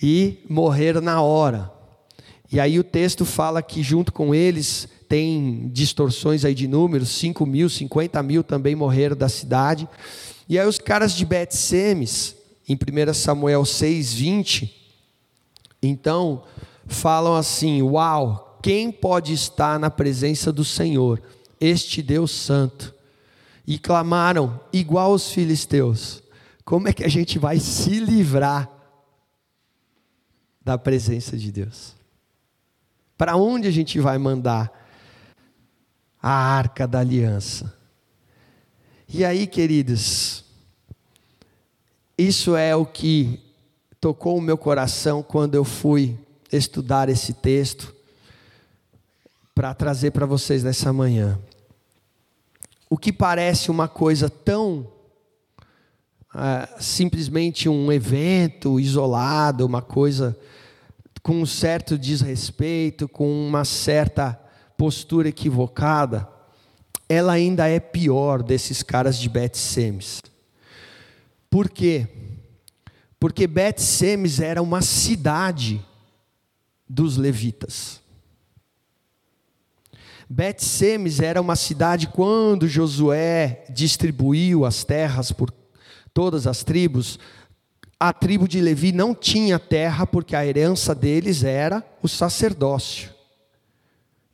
e 0.00 0.38
morreram 0.48 1.00
na 1.00 1.20
hora. 1.20 1.70
E 2.50 2.58
aí 2.58 2.78
o 2.78 2.84
texto 2.84 3.24
fala 3.24 3.62
que 3.62 3.82
junto 3.82 4.12
com 4.12 4.34
eles 4.34 4.88
tem 5.08 5.68
distorções 5.72 6.44
aí 6.44 6.54
de 6.54 6.68
números, 6.68 7.10
5 7.10 7.44
mil, 7.44 7.68
50 7.68 8.22
mil 8.22 8.42
também 8.42 8.74
morreram 8.74 9.16
da 9.16 9.28
cidade. 9.28 9.88
E 10.48 10.58
aí 10.58 10.66
os 10.66 10.78
caras 10.78 11.12
de 11.12 11.24
Bet-Semes, 11.24 12.34
em 12.68 12.74
1 12.74 13.14
Samuel 13.14 13.64
6, 13.64 14.14
20, 14.14 14.78
então, 15.82 16.42
falam 16.86 17.34
assim: 17.34 17.82
Uau, 17.82 18.58
quem 18.62 18.90
pode 18.90 19.32
estar 19.32 19.78
na 19.78 19.90
presença 19.90 20.52
do 20.52 20.64
Senhor, 20.64 21.22
este 21.60 22.02
Deus 22.02 22.30
Santo? 22.30 22.94
E 23.66 23.78
clamaram, 23.78 24.58
igual 24.72 25.12
os 25.12 25.30
filisteus: 25.30 26.22
Como 26.64 26.88
é 26.88 26.92
que 26.92 27.04
a 27.04 27.08
gente 27.08 27.38
vai 27.38 27.58
se 27.60 28.00
livrar 28.00 28.77
da 30.68 30.76
presença 30.76 31.34
de 31.34 31.50
Deus? 31.50 31.94
Para 33.16 33.36
onde 33.36 33.66
a 33.66 33.70
gente 33.70 33.98
vai 34.00 34.18
mandar 34.18 34.70
a 36.20 36.30
arca 36.30 36.86
da 36.86 36.98
aliança? 36.98 37.74
E 39.08 39.24
aí, 39.24 39.46
queridos, 39.46 40.44
isso 42.18 42.54
é 42.54 42.76
o 42.76 42.84
que 42.84 43.40
tocou 43.98 44.36
o 44.36 44.42
meu 44.42 44.58
coração 44.58 45.22
quando 45.22 45.54
eu 45.54 45.64
fui 45.64 46.18
estudar 46.52 47.08
esse 47.08 47.32
texto 47.32 47.94
para 49.54 49.72
trazer 49.72 50.10
para 50.10 50.26
vocês 50.26 50.62
nessa 50.62 50.92
manhã. 50.92 51.40
O 52.90 52.98
que 52.98 53.10
parece 53.10 53.70
uma 53.70 53.88
coisa 53.88 54.28
tão 54.28 54.86
ah, 56.34 56.68
simplesmente 56.78 57.70
um 57.70 57.90
evento 57.90 58.78
isolado, 58.78 59.64
uma 59.64 59.80
coisa 59.80 60.38
com 61.28 61.42
um 61.42 61.44
certo 61.44 61.98
desrespeito, 61.98 63.06
com 63.06 63.46
uma 63.46 63.62
certa 63.62 64.40
postura 64.78 65.28
equivocada, 65.28 66.26
ela 67.06 67.34
ainda 67.34 67.68
é 67.68 67.78
pior 67.78 68.42
desses 68.42 68.82
caras 68.82 69.18
de 69.18 69.28
Bet-Semes. 69.28 70.22
Por 71.50 71.68
quê? 71.68 72.08
Porque 73.20 73.46
Bet-Semes 73.46 74.40
era 74.40 74.62
uma 74.62 74.80
cidade 74.80 75.84
dos 76.88 77.18
levitas. 77.18 78.00
Bet-Semes 80.30 81.20
era 81.20 81.42
uma 81.42 81.56
cidade 81.56 82.06
quando 82.08 82.66
Josué 82.66 83.66
distribuiu 83.68 84.64
as 84.64 84.82
terras 84.82 85.30
por 85.30 85.52
todas 86.14 86.46
as 86.46 86.64
tribos, 86.64 87.18
a 88.00 88.12
tribo 88.12 88.46
de 88.46 88.60
Levi 88.60 88.92
não 88.92 89.14
tinha 89.14 89.58
terra 89.58 90.06
porque 90.06 90.36
a 90.36 90.46
herança 90.46 90.94
deles 90.94 91.42
era 91.42 91.84
o 92.00 92.08
sacerdócio. 92.08 93.10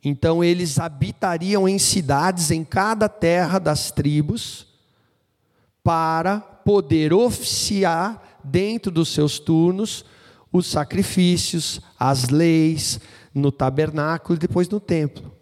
Então 0.03 0.43
eles 0.43 0.77
habitariam 0.77 1.67
em 1.67 1.79
cidades 1.79 2.51
em 2.51 2.63
cada 2.63 3.09
terra 3.09 3.57
das 3.57 3.89
tribos 3.89 4.67
para 5.83 6.39
poder 6.39 7.11
oficiar 7.11 8.39
dentro 8.43 8.91
dos 8.91 9.09
seus 9.09 9.39
turnos, 9.39 10.05
os 10.51 10.67
sacrifícios, 10.67 11.81
as 11.99 12.29
leis, 12.29 12.99
no 13.33 13.51
tabernáculo 13.51 14.37
e 14.37 14.39
depois 14.39 14.69
no 14.69 14.79
templo. 14.79 15.33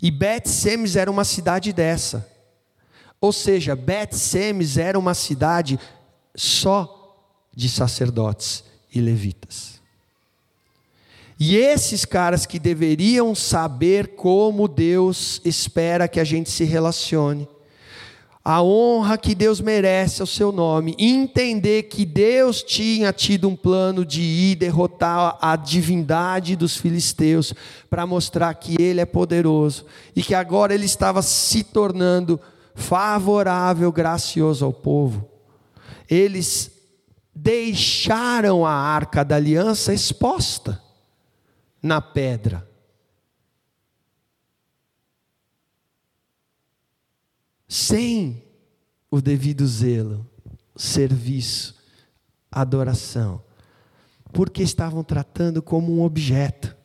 E 0.00 0.10
Bet-Semes 0.10 0.94
era 0.94 1.10
uma 1.10 1.24
cidade 1.24 1.72
dessa. 1.72 2.26
Ou 3.20 3.32
seja, 3.32 3.74
Bet-Semes 3.74 4.78
era 4.78 4.98
uma 4.98 5.14
cidade 5.14 5.78
só 6.34 6.99
de 7.60 7.68
sacerdotes 7.68 8.64
e 8.90 9.02
levitas. 9.02 9.78
E 11.38 11.56
esses 11.56 12.06
caras 12.06 12.46
que 12.46 12.58
deveriam 12.58 13.34
saber 13.34 14.14
como 14.16 14.66
Deus 14.66 15.42
espera 15.44 16.08
que 16.08 16.18
a 16.18 16.24
gente 16.24 16.50
se 16.50 16.64
relacione, 16.64 17.46
a 18.42 18.62
honra 18.62 19.18
que 19.18 19.34
Deus 19.34 19.60
merece 19.60 20.22
ao 20.22 20.26
seu 20.26 20.50
nome, 20.50 20.96
entender 20.98 21.82
que 21.82 22.06
Deus 22.06 22.62
tinha 22.62 23.12
tido 23.12 23.46
um 23.46 23.54
plano 23.54 24.06
de 24.06 24.22
ir 24.22 24.56
derrotar 24.56 25.36
a 25.38 25.54
divindade 25.54 26.56
dos 26.56 26.78
filisteus, 26.78 27.52
para 27.90 28.06
mostrar 28.06 28.54
que 28.54 28.80
Ele 28.80 29.02
é 29.02 29.06
poderoso 29.06 29.84
e 30.16 30.22
que 30.22 30.34
agora 30.34 30.72
Ele 30.72 30.86
estava 30.86 31.20
se 31.20 31.62
tornando 31.62 32.40
favorável, 32.74 33.92
gracioso 33.92 34.64
ao 34.64 34.72
povo. 34.72 35.28
Eles 36.08 36.79
deixaram 37.34 38.66
a 38.66 38.72
arca 38.72 39.24
da 39.24 39.36
aliança 39.36 39.92
exposta 39.92 40.82
na 41.82 42.00
pedra. 42.00 42.70
sem 47.70 48.42
o 49.08 49.20
devido 49.20 49.64
zelo, 49.64 50.28
serviço, 50.74 51.76
adoração, 52.50 53.40
porque 54.32 54.60
estavam 54.60 55.04
tratando 55.04 55.62
como 55.62 55.92
um 55.92 56.02
objeto 56.02 56.76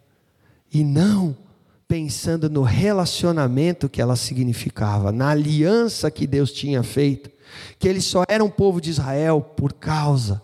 e 0.72 0.84
não 0.84 1.36
pensando 1.88 2.50
no 2.50 2.64
relacionamento 2.64 3.88
que 3.88 4.02
ela 4.02 4.16
significava, 4.16 5.12
na 5.12 5.30
aliança 5.30 6.10
que 6.10 6.26
Deus 6.26 6.52
tinha 6.52 6.82
feito, 6.84 7.30
que 7.78 7.88
eles 7.88 8.06
só 8.06 8.24
eram 8.28 8.50
povo 8.50 8.82
de 8.82 8.90
Israel 8.90 9.42
por 9.42 9.74
causa 9.74 10.42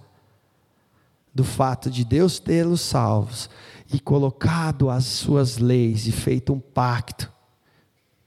do 1.34 1.44
fato 1.44 1.90
de 1.90 2.04
Deus 2.04 2.40
tê-los 2.40 2.82
salvos 2.82 3.50
e 3.92 4.00
colocado 4.00 4.90
as 4.90 5.06
suas 5.06 5.58
leis 5.58 6.08
e 6.08 6.12
feito 6.12 6.54
um 6.54 6.60
pacto, 6.60 7.32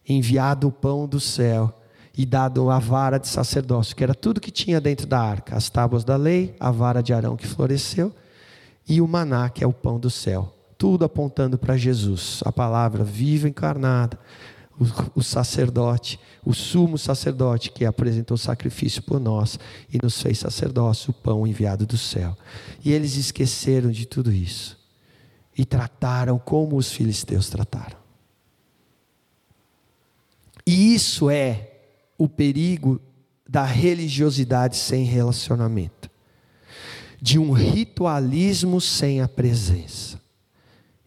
enviado 0.09 0.69
o 0.69 0.73
pão 0.73 1.07
do 1.07 1.21
céu 1.21 1.81
e 2.17 2.25
dado 2.25 2.71
a 2.71 2.79
vara 2.79 3.19
de 3.19 3.29
sacerdócio, 3.29 3.97
que 3.97 4.05
era 4.05 4.15
tudo 4.15 4.41
que 4.41 4.51
tinha 4.51 4.81
dentro 4.81 5.07
da 5.07 5.21
arca: 5.21 5.57
as 5.57 5.69
tábuas 5.69 6.05
da 6.05 6.17
lei, 6.17 6.55
a 6.61 6.71
vara 6.71 7.03
de 7.03 7.13
Arão 7.13 7.37
que 7.37 7.47
floresceu 7.47 8.13
e 8.89 9.01
o 9.01 9.09
maná, 9.09 9.49
que 9.49 9.65
é 9.65 9.67
o 9.67 9.73
pão 9.73 9.99
do 9.99 10.11
céu. 10.11 10.54
Tudo 10.77 11.05
apontando 11.05 11.57
para 11.57 11.77
Jesus, 11.77 12.41
a 12.45 12.53
palavra 12.53 13.05
viva 13.05 13.49
encarnada, 13.49 14.19
o, 14.79 15.21
o 15.21 15.23
sacerdote, 15.23 16.19
o 16.45 16.53
sumo 16.53 16.99
sacerdote 16.99 17.71
que 17.71 17.85
apresentou 17.85 18.37
sacrifício 18.37 19.03
por 19.03 19.21
nós 19.21 19.59
e 19.93 19.99
nos 20.03 20.21
fez 20.21 20.39
sacerdócio, 20.39 21.11
o 21.11 21.15
pão 21.15 21.47
enviado 21.47 21.87
do 21.87 21.97
céu. 21.97 22.37
E 22.85 22.93
eles 22.93 23.17
esqueceram 23.17 23.91
de 23.91 24.07
tudo 24.07 24.33
isso 24.33 24.79
e 25.57 25.65
trataram 25.65 26.39
como 26.39 26.77
os 26.77 26.91
filisteus 26.91 27.49
trataram. 27.49 27.97
E 30.67 30.95
isso 30.95 31.31
é 31.31 31.71
o 32.19 32.29
perigo 32.29 33.01
da 33.49 33.65
religiosidade 33.65 34.77
sem 34.77 35.05
relacionamento, 35.05 36.11
de 37.21 37.39
um 37.39 37.53
ritualismo 37.53 38.81
sem 38.81 39.21
a 39.21 39.29
presença. 39.29 40.24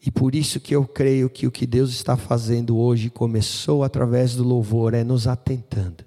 E 0.08 0.12
por 0.12 0.36
isso 0.36 0.62
que 0.62 0.74
eu 0.74 0.88
creio 0.88 1.30
que 1.30 1.46
o 1.46 1.52
que 1.52 1.66
Deus 1.66 1.90
está 1.90 2.16
fazendo 2.16 2.78
hoje 2.78 3.10
começou 3.10 3.84
através 3.84 4.36
do 4.36 4.42
louvor, 4.42 4.94
é 4.94 5.04
nos 5.04 5.28
atentando. 5.28 6.06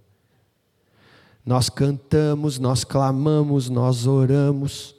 Nós 1.45 1.69
cantamos, 1.69 2.59
nós 2.59 2.83
clamamos, 2.83 3.69
nós 3.69 4.07
oramos 4.07 4.95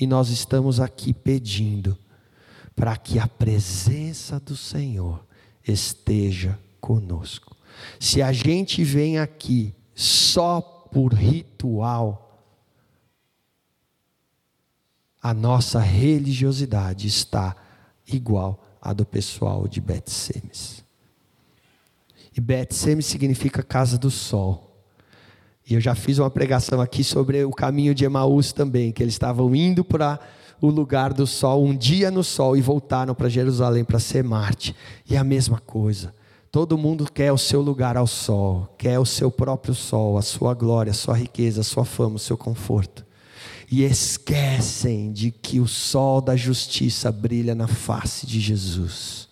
e 0.00 0.04
nós 0.04 0.30
estamos 0.30 0.80
aqui 0.80 1.12
pedindo 1.12 1.96
para 2.74 2.96
que 2.96 3.20
a 3.20 3.28
presença 3.28 4.40
do 4.40 4.56
Senhor 4.56 5.24
esteja 5.64 6.58
conosco. 6.80 7.56
Se 8.00 8.20
a 8.20 8.32
gente 8.32 8.82
vem 8.82 9.20
aqui 9.20 9.72
só 9.94 10.60
por 10.60 11.14
ritual, 11.14 12.44
a 15.22 15.32
nossa 15.32 15.78
religiosidade 15.78 17.06
está 17.06 17.54
igual 18.06 18.62
à 18.80 18.92
do 18.92 19.04
pessoal 19.04 19.66
de 19.68 19.80
Bet-Semes. 19.80 20.82
E 22.36 22.40
Bet-Semes 22.40 23.06
significa 23.06 23.62
casa 23.62 23.98
do 23.98 24.10
sol. 24.10 24.70
E 25.68 25.74
eu 25.74 25.80
já 25.80 25.94
fiz 25.94 26.18
uma 26.18 26.30
pregação 26.30 26.80
aqui 26.80 27.04
sobre 27.04 27.44
o 27.44 27.50
caminho 27.50 27.94
de 27.94 28.04
Emaús 28.04 28.52
também, 28.52 28.92
que 28.92 29.02
eles 29.02 29.14
estavam 29.14 29.54
indo 29.54 29.84
para 29.84 30.18
o 30.60 30.68
lugar 30.68 31.12
do 31.12 31.26
sol, 31.26 31.64
um 31.64 31.76
dia 31.76 32.10
no 32.10 32.22
sol, 32.22 32.56
e 32.56 32.60
voltaram 32.60 33.14
para 33.14 33.28
Jerusalém 33.28 33.84
para 33.84 33.98
ser 33.98 34.24
Marte. 34.24 34.74
E 35.08 35.16
a 35.16 35.24
mesma 35.24 35.58
coisa. 35.58 36.14
Todo 36.50 36.76
mundo 36.76 37.06
quer 37.12 37.30
o 37.30 37.38
seu 37.38 37.60
lugar 37.60 37.96
ao 37.96 38.08
sol, 38.08 38.74
quer 38.76 38.98
o 38.98 39.06
seu 39.06 39.30
próprio 39.30 39.72
sol, 39.72 40.18
a 40.18 40.22
sua 40.22 40.52
glória, 40.52 40.90
a 40.90 40.94
sua 40.94 41.16
riqueza, 41.16 41.60
a 41.60 41.64
sua 41.64 41.84
fama, 41.84 42.16
o 42.16 42.18
seu 42.18 42.36
conforto. 42.36 43.06
E 43.70 43.84
esquecem 43.84 45.12
de 45.12 45.30
que 45.30 45.60
o 45.60 45.68
sol 45.68 46.20
da 46.20 46.34
justiça 46.34 47.12
brilha 47.12 47.54
na 47.54 47.68
face 47.68 48.26
de 48.26 48.40
Jesus. 48.40 49.28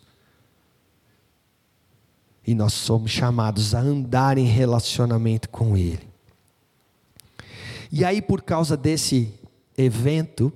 E 2.46 2.54
nós 2.54 2.72
somos 2.72 3.10
chamados 3.10 3.74
a 3.74 3.80
andar 3.80 4.38
em 4.38 4.46
relacionamento 4.46 5.48
com 5.48 5.76
Ele. 5.76 6.08
E 7.90 8.04
aí, 8.04 8.22
por 8.22 8.42
causa 8.42 8.76
desse 8.76 9.34
evento, 9.76 10.52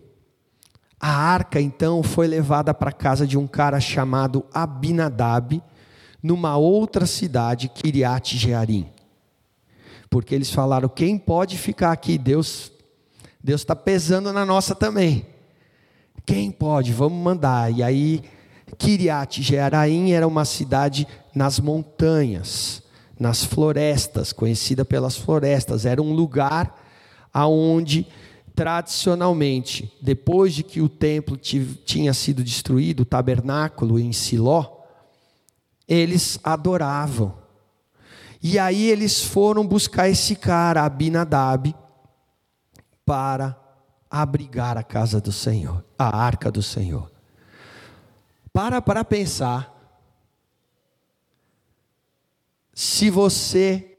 a 1.01 1.11
arca 1.11 1.61
então 1.61 2.03
foi 2.03 2.27
levada 2.27 2.73
para 2.73 2.91
a 2.91 2.95
casa 2.95 3.27
de 3.27 3.37
um 3.37 3.47
cara 3.47 3.81
chamado 3.81 4.45
Abinadab 4.55 5.61
numa 6.23 6.57
outra 6.57 7.05
cidade, 7.05 7.69
Kiriat 7.69 8.39
Jearim. 8.39 8.89
Porque 10.09 10.35
eles 10.35 10.51
falaram: 10.51 10.89
quem 10.89 11.19
pode 11.19 11.59
ficar 11.59 11.93
aqui? 11.93 12.17
Deus 12.17 12.72
Deus 13.43 13.63
está 13.63 13.75
pesando 13.75 14.33
na 14.33 14.47
nossa 14.47 14.75
também. 14.75 15.27
Quem 16.25 16.51
pode? 16.51 16.93
Vamos 16.93 17.19
mandar. 17.19 17.73
E 17.73 17.83
aí, 17.83 18.23
Kiriat 18.79 19.43
Jearim 19.43 20.13
era 20.13 20.27
uma 20.27 20.45
cidade 20.45 21.07
nas 21.35 21.59
montanhas, 21.59 22.83
nas 23.19 23.45
florestas, 23.45 24.33
conhecida 24.33 24.85
pelas 24.85 25.17
florestas. 25.17 25.85
Era 25.85 26.01
um 26.01 26.13
lugar 26.13 26.81
aonde 27.33 28.07
tradicionalmente, 28.55 29.93
depois 30.01 30.55
de 30.55 30.63
que 30.63 30.81
o 30.81 30.89
templo 30.89 31.37
tinha 31.37 32.13
sido 32.13 32.45
destruído, 32.45 33.01
o 33.01 33.07
tabernáculo 33.07 33.99
em 33.99 34.13
Siló, 34.13 34.83
eles 35.89 36.39
adoravam. 36.45 37.35
E 38.43 38.59
aí 38.59 38.91
eles 38.91 39.23
foram 39.23 39.67
buscar 39.67 40.09
esse 40.09 40.37
cara, 40.37 40.85
Abinadab, 40.85 41.75
para 43.05 43.59
abrigar 44.11 44.77
a 44.77 44.83
casa 44.83 45.21
do 45.21 45.33
Senhor, 45.33 45.85
a 45.99 46.17
arca 46.17 46.51
do 46.51 46.63
Senhor. 46.63 47.11
Para 48.53 48.83
para 48.83 49.05
pensar, 49.05 49.73
se 52.75 53.09
você 53.09 53.99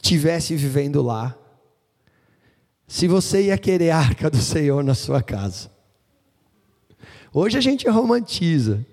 tivesse 0.00 0.54
vivendo 0.54 1.02
lá, 1.02 1.36
se 2.86 3.06
você 3.06 3.46
ia 3.46 3.58
querer 3.58 3.90
a 3.90 3.98
arca 3.98 4.30
do 4.30 4.38
Senhor 4.38 4.82
na 4.82 4.94
sua 4.94 5.22
casa. 5.22 5.70
Hoje 7.32 7.58
a 7.58 7.60
gente 7.60 7.88
romantiza. 7.88 8.84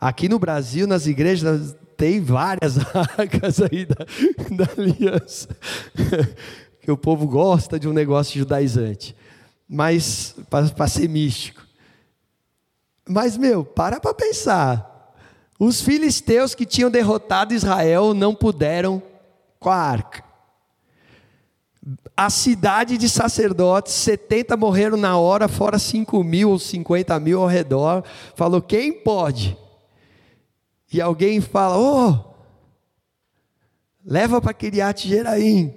Aqui 0.00 0.28
no 0.28 0.38
Brasil, 0.38 0.86
nas 0.86 1.06
igrejas, 1.06 1.76
tem 1.96 2.20
várias 2.20 2.78
arcas 2.94 3.60
aí 3.60 3.84
da, 3.84 4.06
da 4.56 4.72
aliança. 4.72 5.48
Que 6.88 6.92
o 6.92 6.96
povo 6.96 7.26
gosta 7.26 7.78
de 7.78 7.86
um 7.86 7.92
negócio 7.92 8.38
judaizante. 8.38 9.14
Mas, 9.68 10.34
para 10.48 10.88
ser 10.88 11.06
místico. 11.06 11.60
Mas, 13.06 13.36
meu, 13.36 13.62
para 13.62 14.00
para 14.00 14.14
pensar. 14.14 15.12
Os 15.58 15.82
filisteus 15.82 16.54
que 16.54 16.64
tinham 16.64 16.90
derrotado 16.90 17.52
Israel 17.52 18.14
não 18.14 18.34
puderam 18.34 19.02
com 19.60 19.68
a 19.68 19.76
arca. 19.76 20.24
A 22.16 22.30
cidade 22.30 22.96
de 22.96 23.06
sacerdotes, 23.06 23.92
70 23.92 24.56
morreram 24.56 24.96
na 24.96 25.18
hora, 25.18 25.46
fora 25.46 25.78
5 25.78 26.24
mil 26.24 26.48
ou 26.52 26.58
50 26.58 27.20
mil 27.20 27.42
ao 27.42 27.48
redor. 27.48 28.02
Falou: 28.34 28.62
quem 28.62 28.94
pode? 28.94 29.54
e 30.90 31.02
alguém 31.02 31.38
fala: 31.42 31.76
Oh, 31.78 32.34
leva 34.02 34.40
para 34.40 34.54
Kiriat 34.54 35.06
Jeraim, 35.06 35.74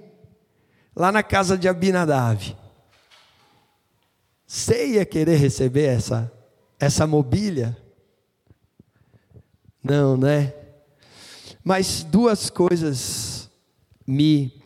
lá 0.94 1.10
na 1.10 1.22
casa 1.22 1.56
de 1.56 1.68
Abinadab. 1.68 2.56
Você 4.46 4.88
ia 4.88 5.06
querer 5.06 5.36
receber 5.36 5.86
essa, 5.86 6.30
essa 6.78 7.06
mobília? 7.06 7.76
Não, 9.82 10.16
né? 10.16 10.54
Mas 11.64 12.04
duas 12.04 12.50
coisas 12.50 13.50
me 14.06 14.62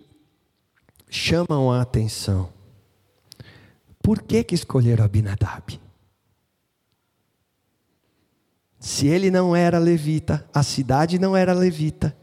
chamam 1.09 1.73
a 1.73 1.81
atenção. 1.81 2.53
Por 4.03 4.23
que, 4.23 4.43
que 4.45 4.55
escolheram 4.55 5.05
Abinadab? 5.05 5.81
Se 8.79 9.07
ele 9.07 9.31
não 9.31 9.55
era 9.55 9.79
levita, 9.79 10.49
a 10.55 10.63
cidade 10.63 11.19
não 11.19 11.37
era 11.37 11.53
levita, 11.53 12.17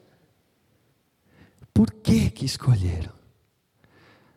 por 1.74 1.92
que 1.92 2.30
que 2.30 2.46
escolheram? 2.46 3.12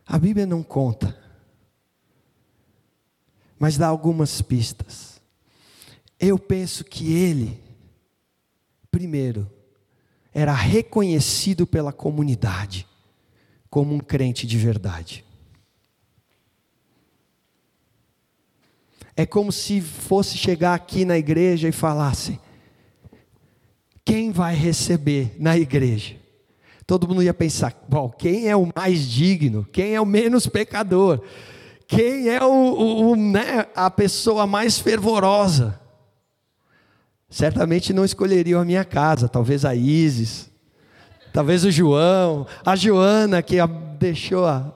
A 0.06 0.18
Bíblia 0.18 0.46
não 0.46 0.62
conta, 0.62 1.18
mas 3.58 3.76
dá 3.76 3.88
algumas 3.88 4.40
pistas. 4.40 5.20
Eu 6.18 6.38
penso 6.38 6.84
que 6.84 7.12
ele, 7.12 7.60
primeiro, 8.90 9.50
era 10.32 10.52
reconhecido 10.52 11.66
pela 11.66 11.92
comunidade 11.92 12.86
como 13.68 13.94
um 13.94 13.98
crente 13.98 14.46
de 14.46 14.56
verdade. 14.56 15.24
É 19.16 19.26
como 19.26 19.50
se 19.50 19.80
fosse 19.80 20.36
chegar 20.36 20.74
aqui 20.74 21.04
na 21.04 21.18
igreja 21.18 21.68
e 21.68 21.72
falasse: 21.72 22.38
quem 24.04 24.30
vai 24.30 24.54
receber 24.54 25.34
na 25.38 25.56
igreja? 25.56 26.16
Todo 26.86 27.08
mundo 27.08 27.22
ia 27.22 27.34
pensar: 27.34 27.74
bom, 27.88 28.08
quem 28.08 28.48
é 28.48 28.56
o 28.56 28.70
mais 28.74 29.08
digno? 29.08 29.66
Quem 29.72 29.94
é 29.94 30.00
o 30.00 30.06
menos 30.06 30.46
pecador? 30.46 31.20
Quem 31.88 32.28
é 32.28 32.42
o, 32.42 32.48
o, 32.48 33.10
o 33.10 33.16
né, 33.16 33.66
a 33.74 33.90
pessoa 33.90 34.46
mais 34.46 34.78
fervorosa? 34.78 35.80
Certamente 37.28 37.92
não 37.92 38.04
escolheriam 38.04 38.60
a 38.60 38.64
minha 38.64 38.84
casa, 38.84 39.28
talvez 39.28 39.64
a 39.64 39.74
Isis, 39.74 40.50
talvez 41.32 41.64
o 41.64 41.70
João, 41.70 42.46
a 42.64 42.76
Joana 42.76 43.42
que 43.42 43.56
deixou 43.98 44.46
a, 44.46 44.72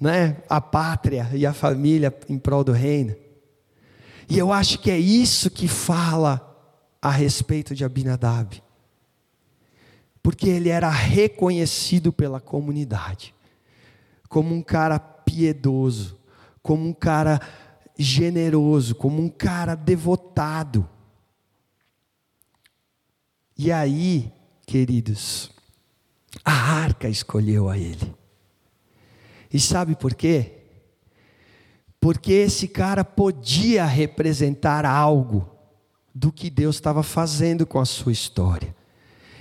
né, 0.00 0.38
a 0.48 0.60
pátria 0.60 1.28
e 1.32 1.46
a 1.46 1.52
família 1.52 2.14
em 2.28 2.38
prol 2.38 2.64
do 2.64 2.72
reino. 2.72 3.14
E 4.28 4.38
eu 4.38 4.52
acho 4.52 4.78
que 4.78 4.90
é 4.90 4.98
isso 4.98 5.50
que 5.50 5.68
fala 5.68 6.46
a 7.00 7.10
respeito 7.10 7.74
de 7.74 7.84
Abinadab. 7.84 8.62
Porque 10.30 10.48
ele 10.48 10.68
era 10.68 10.88
reconhecido 10.88 12.12
pela 12.12 12.40
comunidade 12.40 13.34
como 14.28 14.54
um 14.54 14.62
cara 14.62 14.96
piedoso, 14.96 16.16
como 16.62 16.86
um 16.86 16.92
cara 16.92 17.40
generoso, 17.98 18.94
como 18.94 19.20
um 19.20 19.28
cara 19.28 19.74
devotado. 19.74 20.88
E 23.58 23.72
aí, 23.72 24.32
queridos, 24.64 25.50
a 26.44 26.52
arca 26.52 27.08
escolheu 27.08 27.68
a 27.68 27.76
ele. 27.76 28.14
E 29.52 29.58
sabe 29.58 29.96
por 29.96 30.14
quê? 30.14 30.58
Porque 31.98 32.34
esse 32.34 32.68
cara 32.68 33.04
podia 33.04 33.84
representar 33.84 34.86
algo 34.86 35.50
do 36.14 36.30
que 36.30 36.48
Deus 36.48 36.76
estava 36.76 37.02
fazendo 37.02 37.66
com 37.66 37.80
a 37.80 37.84
sua 37.84 38.12
história. 38.12 38.78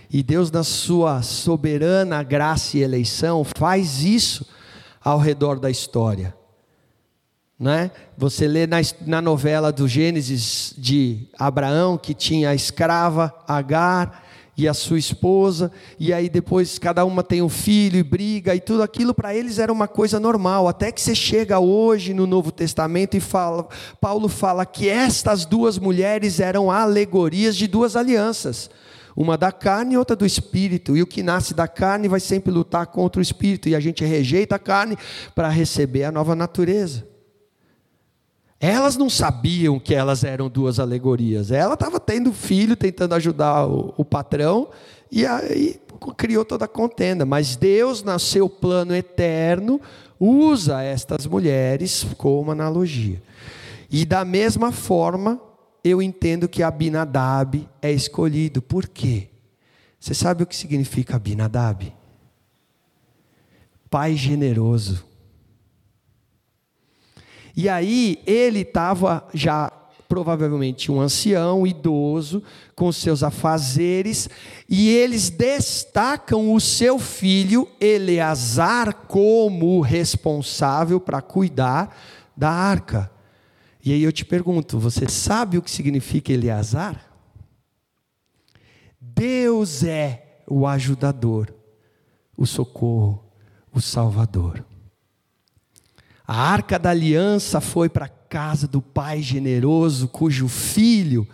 E 0.10 0.24
Deus, 0.24 0.50
na 0.50 0.64
sua 0.64 1.22
soberana 1.22 2.24
graça 2.24 2.78
e 2.78 2.82
eleição, 2.82 3.44
faz 3.44 4.04
isso 4.04 4.46
ao 5.04 5.20
redor 5.20 5.60
da 5.60 5.70
história. 5.70 6.36
Né? 7.60 7.92
Você 8.18 8.48
lê 8.48 8.66
na, 8.66 8.78
na 9.06 9.22
novela 9.22 9.72
do 9.72 9.88
Gênesis 9.88 10.74
de 10.78 11.28
Abraão, 11.38 11.98
que 11.98 12.14
tinha 12.14 12.50
a 12.50 12.56
escrava 12.56 13.34
Agar, 13.48 14.24
e 14.60 14.68
a 14.68 14.74
sua 14.74 15.00
esposa, 15.00 15.72
e 15.98 16.12
aí 16.12 16.28
depois 16.28 16.78
cada 16.78 17.06
uma 17.06 17.24
tem 17.24 17.42
um 17.42 17.48
filho 17.48 17.98
e 17.98 18.04
briga, 18.04 18.54
e 18.54 18.60
tudo 18.60 18.84
aquilo 18.84 19.14
para 19.14 19.34
eles 19.34 19.58
era 19.58 19.72
uma 19.72 19.88
coisa 19.88 20.20
normal, 20.20 20.68
até 20.68 20.92
que 20.92 21.00
você 21.00 21.16
chega 21.16 21.60
hoje 21.60 22.14
no 22.14 22.28
Novo 22.28 22.52
Testamento 22.52 23.16
e 23.16 23.22
fala, 23.22 23.70
Paulo 24.02 24.28
fala 24.28 24.66
que 24.66 24.90
estas 24.90 25.46
duas 25.46 25.78
mulheres 25.78 26.42
eram 26.42 26.70
alegorias 26.70 27.56
de 27.56 27.68
duas 27.68 27.96
alianças, 27.96 28.70
uma 29.20 29.38
da 29.38 29.52
carne 29.52 29.96
e 29.96 29.98
outra 29.98 30.16
do 30.16 30.26
espírito, 30.26 30.96
e 30.96 31.02
o 31.02 31.06
que 31.06 31.22
nasce 31.22 31.54
da 31.54 31.68
carne 31.68 32.08
vai 32.08 32.22
sempre 32.22 32.54
lutar 32.54 32.88
contra 32.88 33.20
o 33.20 33.22
espírito, 33.22 33.68
e 33.68 33.76
a 33.76 33.80
gente 33.82 34.06
rejeita 34.06 34.56
a 34.56 34.60
carne 34.60 34.98
para 35.36 35.50
receber 35.50 36.06
a 36.06 36.12
nova 36.12 36.34
natureza. 36.38 37.06
Elas 38.62 38.96
não 38.96 39.10
sabiam 39.10 39.78
que 39.78 39.94
elas 39.94 40.24
eram 40.24 40.48
duas 40.48 40.80
alegorias. 40.80 41.52
Ela 41.52 41.74
estava 41.74 42.00
tendo 42.00 42.32
filho, 42.32 42.78
tentando 42.78 43.14
ajudar 43.14 43.68
o, 43.68 43.94
o 43.98 44.06
patrão, 44.06 44.70
e 45.12 45.26
aí 45.26 45.82
criou 46.16 46.46
toda 46.46 46.64
a 46.64 46.70
contenda. 46.70 47.26
Mas 47.26 47.58
Deus, 47.58 48.02
no 48.02 48.18
seu 48.20 48.50
plano 48.50 48.96
eterno, 48.96 49.82
usa 50.18 50.82
estas 50.82 51.26
mulheres 51.26 52.08
como 52.18 52.52
analogia. 52.52 53.22
E 53.92 54.06
da 54.06 54.24
mesma 54.24 54.72
forma, 54.72 55.42
eu 55.84 56.02
entendo 56.02 56.48
que 56.48 56.64
Abinadab 56.64 57.68
é 57.82 57.92
escolhido. 57.92 58.62
Por 58.62 58.88
quê? 58.88 59.30
Você 60.00 60.14
sabe 60.14 60.44
o 60.44 60.48
que 60.48 60.56
significa 60.56 61.16
Abinadab? 61.16 61.94
Pai 63.90 64.16
generoso. 64.16 65.06
E 67.56 67.68
aí 67.68 68.22
ele 68.26 68.62
estava 68.62 69.28
já 69.34 69.72
provavelmente 70.08 70.92
um 70.92 71.00
ancião, 71.00 71.68
idoso, 71.68 72.42
com 72.76 72.92
seus 72.92 73.22
afazeres, 73.22 74.28
e 74.68 74.90
eles 74.90 75.30
destacam 75.30 76.52
o 76.52 76.60
seu 76.60 76.98
filho 76.98 77.68
Eleazar 77.80 78.92
como 79.08 79.80
responsável 79.82 81.00
para 81.00 81.22
cuidar 81.22 81.96
da 82.36 82.50
arca. 82.50 83.12
E 83.84 83.94
aí 83.94 84.04
eu 84.04 84.12
te 84.12 84.26
pergunto, 84.26 84.78
você 84.78 85.08
sabe 85.08 85.58
o 85.58 85.62
que 85.62 85.72
significa 85.72 86.34
Eleazar? 86.34 87.06
Deus 89.00 89.84
é 89.84 90.44
o 90.48 90.68
ajudador, 90.68 91.54
o 92.36 92.46
socorro, 92.46 93.24
o 93.74 93.80
salvador. 93.80 94.66
A 96.28 96.36
arca 96.36 96.78
da 96.78 96.90
aliança 96.90 97.62
foi 97.62 97.90
para 97.90 98.06
a 98.06 98.10
casa 98.10 98.68
do 98.68 98.82
pai 98.82 99.22
generoso, 99.22 100.08
cujo 100.08 100.48
filho, 100.48 101.28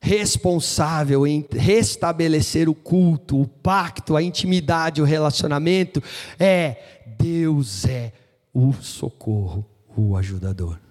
responsável 0.00 1.26
em 1.26 1.44
restabelecer 1.50 2.68
o 2.68 2.74
culto, 2.74 3.40
o 3.40 3.48
pacto, 3.48 4.14
a 4.14 4.22
intimidade, 4.22 5.02
o 5.02 5.04
relacionamento, 5.04 6.02
é 6.38 7.02
Deus 7.18 7.84
é 7.86 8.12
o 8.54 8.72
socorro, 8.74 9.66
o 9.96 10.16
ajudador. 10.16 10.85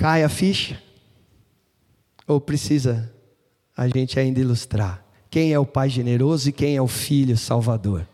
Cai 0.00 0.24
a 0.24 0.28
ficha? 0.30 0.82
Ou 2.26 2.40
precisa 2.40 3.14
a 3.76 3.86
gente 3.86 4.18
ainda 4.18 4.40
ilustrar? 4.40 5.04
quem 5.30 5.52
é 5.52 5.58
o 5.58 5.64
Pai 5.64 5.88
generoso 5.88 6.48
e 6.48 6.52
quem 6.52 6.76
é 6.76 6.82
o 6.82 6.88
Filho 6.88 7.38
salvador. 7.38 8.06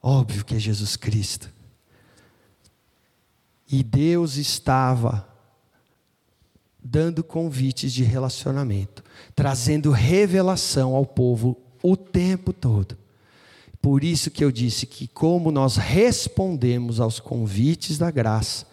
Óbvio 0.00 0.44
que 0.44 0.54
é 0.54 0.58
Jesus 0.58 0.94
Cristo. 0.94 1.50
E 3.72 3.82
Deus 3.82 4.36
estava 4.36 5.26
dando 6.78 7.24
convites 7.24 7.94
de 7.94 8.04
relacionamento, 8.04 9.02
trazendo 9.34 9.90
revelação 9.90 10.94
ao 10.94 11.06
povo 11.06 11.58
o 11.82 11.96
tempo 11.96 12.52
todo. 12.52 12.98
Por 13.80 14.04
isso 14.04 14.30
que 14.30 14.44
eu 14.44 14.52
disse 14.52 14.86
que 14.86 15.08
como 15.08 15.50
nós 15.50 15.76
respondemos 15.76 17.00
aos 17.00 17.18
convites 17.18 17.96
da 17.96 18.10
graça 18.10 18.66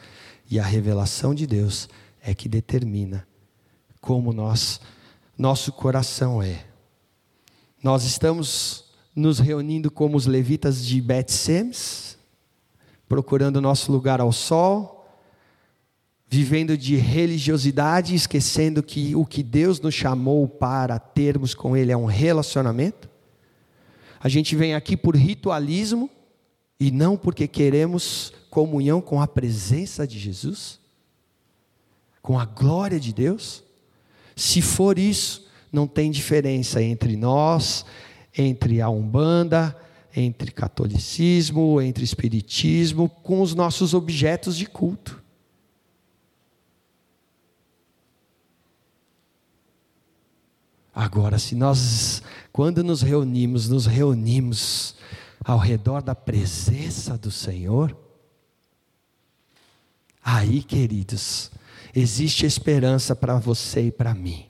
e 0.52 0.60
a 0.60 0.64
revelação 0.64 1.34
de 1.34 1.48
Deus 1.48 1.88
é 2.22 2.36
que 2.36 2.50
determina 2.50 3.26
como 4.02 4.34
nós 4.34 4.82
nosso 5.38 5.72
coração 5.72 6.44
é. 6.44 6.66
Nós 7.82 8.04
estamos 8.04 8.92
nos 9.16 9.40
reunindo 9.40 9.90
como 9.90 10.18
os 10.18 10.28
levitas 10.28 10.86
de 10.86 11.02
Bet-Semes, 11.02 12.18
procurando 13.08 13.62
nosso 13.62 13.92
lugar 13.92 14.20
ao 14.22 14.32
sol, 14.32 15.08
vivendo 16.28 16.78
de 16.78 16.96
religiosidade, 16.96 18.14
esquecendo 18.14 18.84
que 18.84 19.16
o 19.16 19.26
que 19.26 19.42
Deus 19.42 19.80
nos 19.80 19.96
chamou 19.96 20.48
para 20.48 21.00
termos 21.00 21.56
com 21.56 21.76
Ele 21.76 21.92
é 21.92 21.98
um 21.98 22.06
relacionamento. 22.06 23.10
A 24.20 24.30
gente 24.30 24.56
vem 24.56 24.76
aqui 24.76 24.96
por 24.96 25.16
ritualismo 25.16 26.10
e 26.80 26.92
não 26.92 27.18
porque 27.18 27.48
queremos 27.48 28.34
comunhão 28.52 29.02
com 29.02 29.22
a 29.22 29.28
presença 29.28 30.06
de 30.06 30.20
Jesus, 30.20 30.78
com 32.22 32.38
a 32.38 32.46
glória 32.46 33.00
de 33.00 33.14
Deus. 33.14 33.64
Se 34.36 34.62
for 34.62 35.00
isso, 35.00 35.48
não 35.72 35.88
tem 35.88 36.12
diferença 36.12 36.84
entre 36.84 37.16
nós, 37.16 37.86
entre 38.38 38.82
a 38.82 38.90
Umbanda, 38.90 39.76
entre 40.14 40.52
catolicismo, 40.52 41.82
entre 41.82 42.04
espiritismo, 42.04 43.08
com 43.08 43.42
os 43.42 43.56
nossos 43.56 43.94
objetos 43.94 44.58
de 44.58 44.66
culto. 44.66 45.22
Agora, 50.94 51.40
se 51.40 51.56
nós, 51.56 52.22
quando 52.52 52.84
nos 52.84 53.02
reunimos, 53.02 53.70
nos 53.70 53.86
reunimos 53.86 54.96
ao 55.42 55.58
redor 55.58 56.02
da 56.02 56.14
presença 56.14 57.18
do 57.18 57.32
Senhor, 57.32 57.96
aí, 60.24 60.64
queridos, 60.64 61.52
existe 61.96 62.46
esperança 62.46 63.16
para 63.16 63.38
você 63.38 63.88
e 63.88 63.92
para 63.92 64.14
mim. 64.14 64.46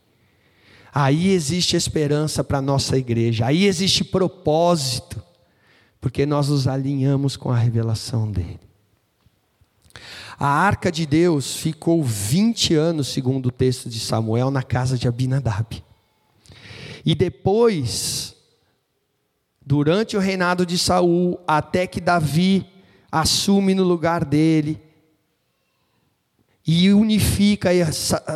Aí 0.94 1.30
existe 1.30 1.76
esperança 1.76 2.44
para 2.44 2.58
a 2.58 2.62
nossa 2.62 2.98
igreja, 2.98 3.46
aí 3.46 3.66
existe 3.66 4.04
propósito, 4.04 5.24
porque 6.02 6.26
nós 6.26 6.50
nos 6.50 6.68
alinhamos 6.68 7.38
com 7.38 7.50
a 7.50 7.58
revelação 7.58 8.30
dele. 8.30 8.60
A 10.38 10.48
arca 10.48 10.92
de 10.92 11.06
Deus 11.06 11.56
ficou 11.56 12.04
20 12.04 12.74
anos, 12.74 13.10
segundo 13.10 13.46
o 13.46 13.52
texto 13.52 13.88
de 13.88 14.00
Samuel, 14.00 14.50
na 14.50 14.64
casa 14.64 14.98
de 14.98 15.08
Abinadab. 15.08 15.84
E 17.06 17.16
depois, 17.16 18.36
durante 19.64 20.18
o 20.18 20.20
reinado 20.20 20.66
de 20.66 20.78
Saul, 20.78 21.40
até 21.48 21.86
que 21.86 22.02
Davi 22.02 22.66
assume 23.12 23.76
no 23.76 23.84
lugar 23.84 24.26
dele 24.26 24.82
e 26.66 26.92
unifica. 26.92 27.70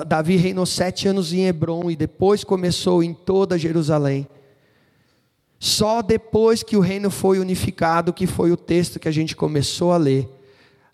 Davi 0.08 0.36
reinou 0.36 0.66
sete 0.66 1.08
anos 1.08 1.34
em 1.34 1.46
Hebron 1.46 1.90
e 1.90 1.96
depois 1.96 2.44
começou 2.44 3.04
em 3.04 3.14
toda 3.14 3.58
Jerusalém. 3.58 4.28
Só 5.60 6.02
depois 6.02 6.62
que 6.62 6.76
o 6.78 6.82
reino 6.82 7.10
foi 7.10 7.40
unificado, 7.40 8.14
que 8.14 8.28
foi 8.28 8.52
o 8.52 8.58
texto 8.58 9.00
que 9.00 9.08
a 9.08 9.12
gente 9.12 9.36
começou 9.36 9.92
a 9.92 9.98
ler, 9.98 10.30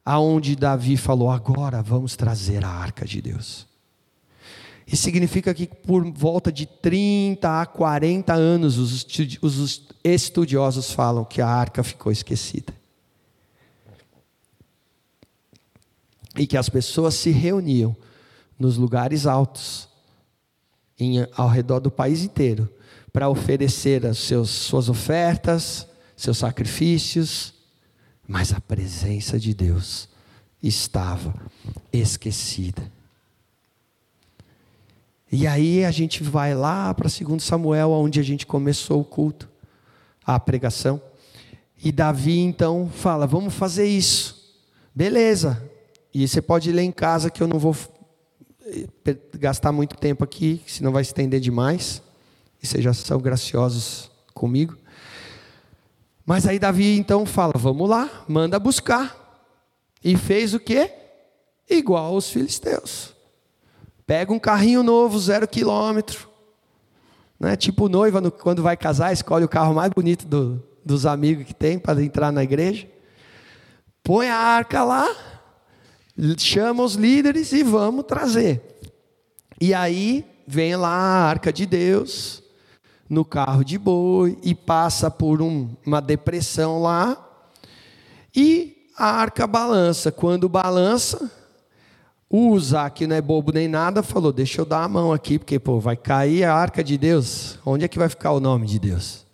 aonde 0.05 0.55
Davi 0.55 0.97
falou: 0.97 1.29
agora 1.29 1.81
vamos 1.81 2.15
trazer 2.15 2.63
a 2.63 2.69
arca 2.69 3.05
de 3.05 3.21
Deus. 3.21 3.67
Isso 4.85 5.03
significa 5.03 5.53
que 5.53 5.67
por 5.67 6.03
volta 6.11 6.51
de 6.51 6.65
30 6.65 7.61
a 7.61 7.65
40 7.65 8.33
anos, 8.33 8.77
os 8.77 9.87
estudiosos 10.03 10.91
falam 10.91 11.23
que 11.23 11.41
a 11.41 11.47
arca 11.47 11.81
ficou 11.81 12.11
esquecida. 12.11 12.80
E 16.41 16.47
que 16.47 16.57
as 16.57 16.69
pessoas 16.69 17.13
se 17.13 17.29
reuniam 17.29 17.95
nos 18.57 18.75
lugares 18.75 19.27
altos, 19.27 19.87
em, 20.99 21.23
ao 21.37 21.47
redor 21.47 21.79
do 21.79 21.91
país 21.91 22.23
inteiro, 22.23 22.67
para 23.13 23.29
oferecer 23.29 24.07
as 24.07 24.17
seus, 24.17 24.49
suas 24.49 24.89
ofertas, 24.89 25.87
seus 26.17 26.39
sacrifícios, 26.39 27.53
mas 28.27 28.51
a 28.51 28.59
presença 28.59 29.39
de 29.39 29.53
Deus 29.53 30.09
estava 30.63 31.31
esquecida. 31.93 32.91
E 35.31 35.45
aí 35.45 35.85
a 35.85 35.91
gente 35.91 36.23
vai 36.23 36.55
lá 36.55 36.91
para 36.91 37.07
2 37.07 37.43
Samuel, 37.43 37.91
onde 37.91 38.19
a 38.19 38.23
gente 38.23 38.47
começou 38.47 38.99
o 38.99 39.05
culto, 39.05 39.47
a 40.25 40.39
pregação. 40.39 40.99
E 41.83 41.91
Davi 41.91 42.39
então 42.39 42.89
fala: 42.91 43.27
vamos 43.27 43.53
fazer 43.53 43.85
isso. 43.85 44.59
Beleza. 44.95 45.70
E 46.13 46.27
você 46.27 46.41
pode 46.41 46.71
ler 46.71 46.83
em 46.83 46.91
casa 46.91 47.29
que 47.29 47.41
eu 47.41 47.47
não 47.47 47.57
vou 47.57 47.75
eh, 48.65 49.17
gastar 49.35 49.71
muito 49.71 49.95
tempo 49.95 50.23
aqui, 50.23 50.61
senão 50.67 50.91
vai 50.91 51.01
estender 51.01 51.39
demais. 51.39 52.01
E 52.61 52.67
vocês 52.67 52.83
já 52.83 52.93
são 52.93 53.19
graciosos 53.19 54.11
comigo. 54.33 54.77
Mas 56.25 56.45
aí 56.45 56.59
Davi 56.59 56.97
então 56.97 57.25
fala: 57.25 57.53
vamos 57.55 57.89
lá, 57.89 58.09
manda 58.27 58.59
buscar. 58.59 59.17
E 60.03 60.17
fez 60.17 60.53
o 60.53 60.59
quê? 60.59 60.91
Igual 61.69 62.13
aos 62.13 62.29
filisteus. 62.29 63.13
Pega 64.05 64.33
um 64.33 64.39
carrinho 64.39 64.83
novo, 64.83 65.17
zero 65.19 65.47
quilômetro. 65.47 66.29
Né? 67.39 67.55
Tipo 67.55 67.87
noiva, 67.87 68.19
no, 68.19 68.31
quando 68.31 68.61
vai 68.61 68.75
casar, 68.75 69.13
escolhe 69.13 69.45
o 69.45 69.49
carro 69.49 69.73
mais 69.73 69.91
bonito 69.91 70.27
do, 70.27 70.61
dos 70.83 71.05
amigos 71.05 71.45
que 71.45 71.53
tem 71.53 71.79
para 71.79 72.03
entrar 72.03 72.31
na 72.31 72.43
igreja. 72.43 72.87
Põe 74.03 74.29
a 74.29 74.35
arca 74.35 74.83
lá, 74.83 75.07
chama 76.37 76.83
os 76.83 76.95
líderes 76.95 77.51
e 77.51 77.63
vamos 77.63 78.05
trazer. 78.05 78.61
E 79.59 79.73
aí 79.73 80.25
vem 80.47 80.75
lá 80.75 80.89
a 80.89 81.29
arca 81.29 81.51
de 81.53 81.65
Deus, 81.65 82.41
no 83.09 83.25
carro 83.25 83.63
de 83.63 83.77
boi 83.77 84.37
e 84.41 84.55
passa 84.55 85.11
por 85.11 85.41
um, 85.41 85.69
uma 85.85 86.01
depressão 86.01 86.81
lá. 86.81 87.17
E 88.35 88.87
a 88.97 89.05
arca 89.05 89.45
balança. 89.45 90.11
Quando 90.11 90.47
balança, 90.47 91.29
o 92.29 92.49
Usa, 92.49 92.89
que 92.89 93.05
não 93.05 93.15
é 93.15 93.21
bobo 93.21 93.51
nem 93.51 93.67
nada, 93.67 94.01
falou: 94.01 94.31
Deixa 94.31 94.61
eu 94.61 94.65
dar 94.65 94.83
a 94.83 94.87
mão 94.87 95.11
aqui, 95.11 95.37
porque 95.37 95.59
pô, 95.59 95.79
vai 95.79 95.97
cair 95.97 96.43
a 96.45 96.53
arca 96.53 96.83
de 96.83 96.97
Deus. 96.97 97.59
Onde 97.65 97.83
é 97.83 97.87
que 97.87 97.99
vai 97.99 98.07
ficar 98.07 98.31
o 98.31 98.39
nome 98.39 98.65
de 98.65 98.79
Deus? 98.79 99.25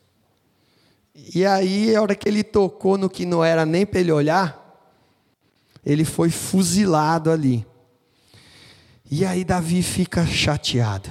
E 1.34 1.46
aí, 1.46 1.96
a 1.96 2.02
hora 2.02 2.16
que 2.16 2.28
ele 2.28 2.44
tocou 2.44 2.98
no 2.98 3.10
que 3.10 3.26
não 3.26 3.44
era 3.44 3.66
nem 3.66 3.86
para 3.86 4.00
ele 4.00 4.12
olhar, 4.12 4.67
ele 5.88 6.04
foi 6.04 6.30
fuzilado 6.30 7.32
ali. 7.32 7.66
E 9.10 9.26
aí, 9.26 9.46
Davi 9.46 9.82
fica 9.82 10.26
chateado. 10.26 11.10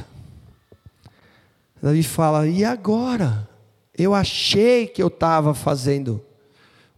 Davi 1.83 2.03
fala: 2.03 2.47
e 2.47 2.63
agora? 2.63 3.49
Eu 3.97 4.15
achei 4.15 4.87
que 4.87 5.03
eu 5.03 5.07
estava 5.07 5.55
fazendo 5.55 6.23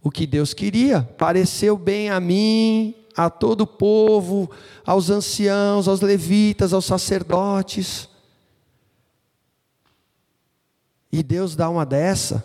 o 0.03 0.11
que 0.11 0.27
Deus 0.27 0.53
queria, 0.53 1.03
pareceu 1.17 1.77
bem 1.77 2.09
a 2.09 2.19
mim, 2.19 2.93
a 3.15 3.29
todo 3.29 3.61
o 3.61 3.67
povo, 3.67 4.51
aos 4.85 5.09
anciãos, 5.09 5.87
aos 5.87 6.01
levitas, 6.01 6.73
aos 6.73 6.83
sacerdotes. 6.83 8.09
E 11.09 11.23
Deus 11.23 11.55
dá 11.55 11.69
uma 11.69 11.85
dessa. 11.85 12.43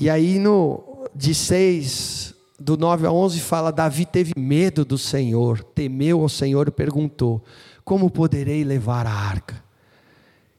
E 0.00 0.08
aí 0.08 0.38
no 0.38 1.06
de 1.14 1.34
6 1.34 2.33
do 2.58 2.76
9 2.76 3.06
a 3.06 3.12
11 3.12 3.40
fala 3.40 3.72
Davi 3.72 4.06
teve 4.06 4.32
medo 4.36 4.84
do 4.84 4.96
Senhor, 4.96 5.62
temeu 5.62 6.20
ao 6.20 6.28
Senhor 6.28 6.68
e 6.68 6.70
perguntou: 6.70 7.42
Como 7.84 8.10
poderei 8.10 8.64
levar 8.64 9.06
a 9.06 9.12
arca? 9.12 9.62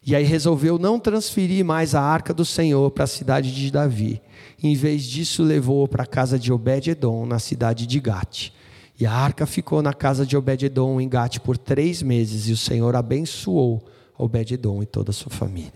E 0.05 0.15
aí 0.15 0.23
resolveu 0.23 0.77
não 0.77 0.99
transferir 0.99 1.65
mais 1.65 1.95
a 1.95 2.01
arca 2.01 2.31
do 2.31 2.45
Senhor 2.45 2.91
para 2.91 3.05
a 3.05 3.07
cidade 3.07 3.53
de 3.53 3.71
Davi. 3.71 4.21
Em 4.61 4.75
vez 4.75 5.03
disso, 5.03 5.41
levou 5.41 5.87
para 5.87 6.03
a 6.03 6.07
casa 6.07 6.37
de 6.37 6.53
Obed-Edom, 6.53 7.25
na 7.25 7.39
cidade 7.39 7.87
de 7.87 7.99
Gate. 7.99 8.51
E 8.99 9.05
a 9.05 9.11
arca 9.11 9.47
ficou 9.47 9.81
na 9.81 9.93
casa 9.93 10.23
de 10.23 10.37
Obed-Edom, 10.37 11.01
em 11.01 11.09
Gate, 11.09 11.39
por 11.39 11.57
três 11.57 12.03
meses. 12.03 12.47
E 12.47 12.51
o 12.51 12.57
Senhor 12.57 12.95
abençoou 12.95 13.83
Obed-Edom 14.15 14.83
e 14.83 14.85
toda 14.85 15.09
a 15.09 15.13
sua 15.13 15.31
família. 15.31 15.73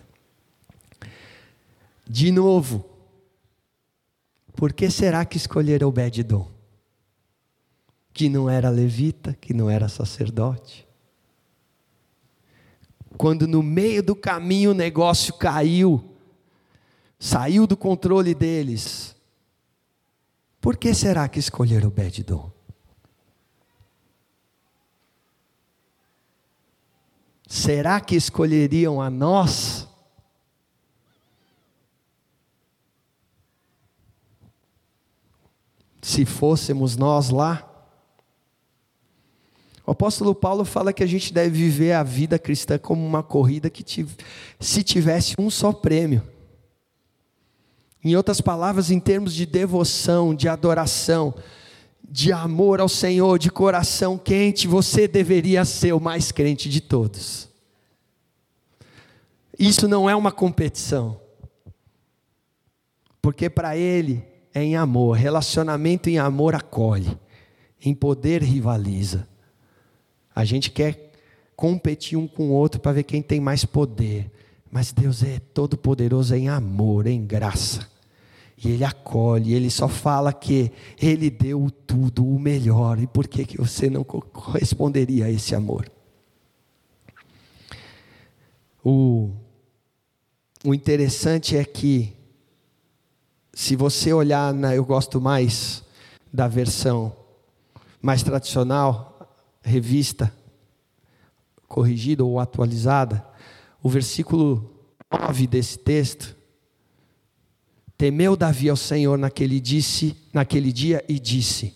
De 2.08 2.32
novo, 2.32 2.86
por 4.60 4.74
que 4.74 4.92
será 4.92 5.24
que 5.24 5.38
escolheram 5.38 5.88
Obed-Edom? 5.88 6.52
Que 8.14 8.28
não 8.28 8.50
era 8.50 8.70
levita, 8.70 9.34
que 9.34 9.54
não 9.54 9.70
era 9.70 9.88
sacerdote 9.88 10.90
quando 13.20 13.46
no 13.46 13.62
meio 13.62 14.02
do 14.02 14.16
caminho 14.16 14.72
o 14.72 14.74
negócio 14.74 15.34
caiu, 15.34 16.16
saiu 17.20 17.68
do 17.68 17.76
controle 17.76 18.34
deles, 18.34 19.14
por 20.62 20.78
que 20.78 20.94
será 20.94 21.28
que 21.28 21.38
escolheram 21.38 21.90
Obed-Edom? 21.90 22.50
Será 27.46 28.00
que 28.00 28.16
escolheriam 28.16 29.02
a 29.02 29.10
nós? 29.10 29.79
Se 36.20 36.26
fôssemos 36.26 36.98
nós 36.98 37.30
lá? 37.30 37.66
O 39.88 39.92
apóstolo 39.92 40.36
Paulo 40.36 40.66
fala 40.66 40.92
que 40.92 41.02
a 41.02 41.08
gente 41.08 41.34
deve 41.34 41.52
viver 41.52 41.94
a 41.94 42.04
vida 42.04 42.38
cristã 42.38 42.78
como 42.78 43.06
uma 43.06 43.24
corrida 43.24 43.70
que 43.70 43.86
se 44.60 44.84
tivesse 44.84 45.36
um 45.40 45.50
só 45.50 45.72
prêmio. 45.72 46.22
Em 48.04 48.18
outras 48.18 48.42
palavras, 48.42 48.92
em 48.92 49.00
termos 49.00 49.34
de 49.34 49.46
devoção, 49.46 50.36
de 50.36 50.50
adoração, 50.50 51.34
de 52.04 52.34
amor 52.34 52.82
ao 52.82 52.90
Senhor, 52.90 53.40
de 53.40 53.50
coração 53.50 54.18
quente, 54.18 54.68
você 54.68 55.08
deveria 55.08 55.64
ser 55.64 55.94
o 55.94 56.02
mais 56.02 56.34
crente 56.34 56.68
de 56.68 56.82
todos. 56.82 57.48
Isso 59.58 59.88
não 59.88 60.10
é 60.10 60.14
uma 60.14 60.34
competição, 60.34 61.18
porque 63.22 63.50
para 63.50 63.78
Ele 63.78 64.28
é 64.54 64.64
em 64.64 64.76
amor, 64.76 65.18
relacionamento 65.18 66.10
em 66.10 66.18
amor 66.18 66.56
acolhe, 66.56 67.18
em 67.84 67.94
poder 67.94 68.42
rivaliza. 68.42 69.28
A 70.36 70.46
gente 70.46 70.72
quer 70.72 71.12
competir 71.56 72.18
um 72.18 72.28
com 72.28 72.50
o 72.50 72.54
outro 72.54 72.80
para 72.80 72.94
ver 72.94 73.04
quem 73.04 73.22
tem 73.22 73.40
mais 73.40 73.66
poder. 73.66 74.32
Mas 74.72 74.92
Deus 74.92 75.24
é 75.24 75.40
todo 75.40 75.78
poderoso 75.78 76.36
em 76.36 76.48
amor, 76.48 77.08
em 77.08 77.26
graça. 77.26 77.88
E 78.58 78.70
Ele 78.70 78.84
acolhe, 78.84 79.54
Ele 79.54 79.70
só 79.70 79.88
fala 79.88 80.32
que 80.32 80.72
Ele 81.02 81.30
deu 81.30 81.70
tudo, 81.88 82.26
o 82.26 82.40
melhor. 82.40 83.00
E 83.00 83.08
por 83.08 83.28
que, 83.28 83.46
que 83.46 83.58
você 83.58 83.90
não 83.90 84.04
corresponderia 84.04 85.26
a 85.26 85.32
esse 85.32 85.56
amor? 85.56 85.90
O, 88.84 89.32
o 90.64 90.74
interessante 90.74 91.58
é 91.58 91.66
que, 91.66 92.14
se 93.60 93.76
você 93.76 94.14
olhar, 94.14 94.54
na, 94.54 94.74
eu 94.74 94.86
gosto 94.86 95.20
mais 95.20 95.84
da 96.32 96.48
versão 96.48 97.14
mais 98.02 98.24
tradicional, 98.24 99.38
revista 99.62 100.34
corrigida 101.68 102.24
ou 102.24 102.40
atualizada, 102.40 103.22
o 103.84 103.90
versículo 103.90 104.88
9 105.12 105.46
desse 105.46 105.78
texto. 105.78 106.38
Temeu 107.98 108.38
Davi 108.38 108.70
ao 108.70 108.78
Senhor 108.78 109.18
naquele, 109.18 109.60
disse, 109.60 110.16
naquele 110.32 110.72
dia 110.72 111.04
e 111.10 111.20
disse: 111.20 111.76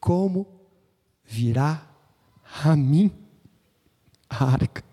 Como 0.00 0.46
virá 1.24 1.84
a 2.62 2.76
mim 2.76 3.10
a 4.30 4.44
arca? 4.44 4.84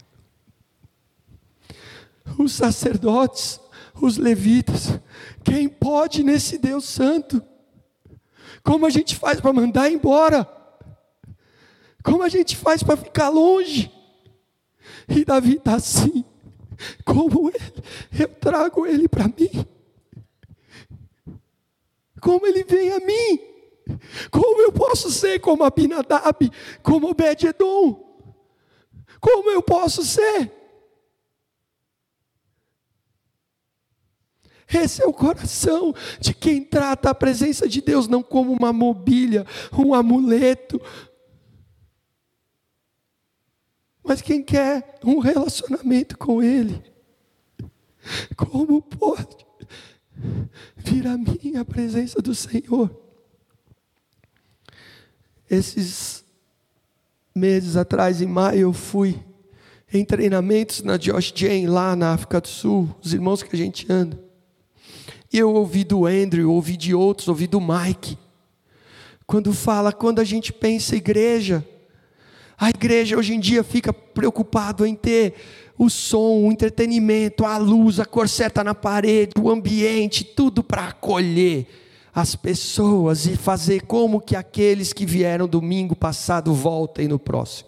Os 2.39 2.53
sacerdotes, 2.53 3.59
os 4.01 4.17
levitas, 4.17 4.99
quem 5.43 5.69
pode 5.69 6.23
nesse 6.23 6.57
Deus 6.57 6.85
Santo? 6.85 7.41
Como 8.63 8.85
a 8.85 8.89
gente 8.89 9.15
faz 9.15 9.39
para 9.39 9.53
mandar 9.53 9.91
embora? 9.91 10.47
Como 12.03 12.23
a 12.23 12.29
gente 12.29 12.55
faz 12.55 12.83
para 12.83 12.97
ficar 12.97 13.29
longe? 13.29 13.91
E 15.07 15.23
Davi 15.23 15.55
está 15.55 15.75
assim. 15.75 16.25
Como 17.05 17.49
ele, 17.49 17.83
eu 18.19 18.27
trago 18.27 18.85
ele 18.85 19.07
para 19.07 19.25
mim? 19.25 19.65
Como 22.21 22.45
ele 22.45 22.63
vem 22.63 22.91
a 22.91 22.99
mim? 22.99 23.39
Como 24.31 24.61
eu 24.61 24.71
posso 24.71 25.11
ser 25.11 25.39
como 25.39 25.63
Abinadab, 25.63 26.51
como 26.81 27.09
Obed-Edom? 27.09 28.03
Como 29.19 29.51
eu 29.51 29.61
posso 29.61 30.03
ser? 30.03 30.51
Esse 34.67 35.01
é 35.01 35.05
o 35.05 35.13
coração 35.13 35.93
de 36.19 36.33
quem 36.33 36.63
trata 36.63 37.09
a 37.09 37.15
presença 37.15 37.67
de 37.67 37.81
Deus 37.81 38.07
não 38.07 38.23
como 38.23 38.51
uma 38.51 38.73
mobília, 38.73 39.45
um 39.71 39.93
amuleto, 39.93 40.81
mas 44.03 44.21
quem 44.21 44.43
quer 44.43 44.99
um 45.03 45.17
relacionamento 45.17 46.15
com 46.17 46.41
Ele. 46.41 46.81
Como 48.35 48.81
pode 48.81 49.45
vir 50.77 51.07
a 51.07 51.17
mim 51.17 51.57
a 51.57 51.65
presença 51.65 52.21
do 52.21 52.35
Senhor? 52.35 53.03
Esses 55.49 56.23
meses 57.33 57.75
atrás, 57.75 58.21
em 58.21 58.27
maio, 58.27 58.61
eu 58.61 58.73
fui 58.73 59.19
em 59.91 60.05
treinamentos 60.05 60.81
na 60.83 60.97
Josh 60.97 61.33
Jane, 61.35 61.67
lá 61.67 61.95
na 61.95 62.13
África 62.13 62.39
do 62.39 62.47
Sul, 62.47 62.95
os 63.01 63.13
irmãos 63.13 63.41
que 63.41 63.55
a 63.55 63.57
gente 63.57 63.91
anda. 63.91 64.24
E 65.35 65.37
eu 65.37 65.53
ouvi 65.53 65.83
do 65.83 66.05
Andrew, 66.05 66.49
ouvi 66.49 66.77
de 66.77 66.95
outros, 66.95 67.27
ouvi 67.27 67.45
do 67.45 67.59
Mike. 67.59 68.17
Quando 69.27 69.51
fala, 69.51 69.91
quando 69.91 70.19
a 70.19 70.23
gente 70.23 70.53
pensa 70.53 70.95
igreja, 70.95 71.61
a 72.57 72.69
igreja 72.69 73.17
hoje 73.17 73.33
em 73.33 73.39
dia 73.41 73.61
fica 73.61 73.91
preocupado 73.91 74.85
em 74.85 74.95
ter 74.95 75.33
o 75.77 75.89
som, 75.89 76.47
o 76.47 76.51
entretenimento, 76.53 77.43
a 77.43 77.57
luz, 77.57 77.99
a 77.99 78.05
cor 78.05 78.29
certa 78.29 78.63
na 78.63 78.73
parede, 78.73 79.33
o 79.37 79.49
ambiente, 79.49 80.23
tudo 80.23 80.63
para 80.63 80.87
acolher 80.87 81.67
as 82.13 82.33
pessoas 82.33 83.25
e 83.25 83.35
fazer 83.35 83.81
como 83.81 84.21
que 84.21 84.37
aqueles 84.37 84.93
que 84.93 85.05
vieram 85.05 85.49
domingo 85.49 85.97
passado 85.97 86.53
voltem 86.53 87.09
no 87.09 87.19
próximo. 87.19 87.67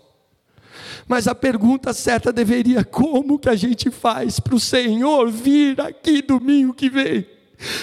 Mas 1.05 1.27
a 1.27 1.35
pergunta 1.35 1.91
certa 1.91 2.31
deveria: 2.31 2.85
como 2.85 3.37
que 3.37 3.49
a 3.49 3.57
gente 3.57 3.91
faz 3.91 4.39
para 4.39 4.55
o 4.55 4.59
Senhor 4.59 5.29
vir 5.29 5.81
aqui 5.81 6.21
domingo 6.21 6.73
que 6.73 6.89
vem? 6.89 7.35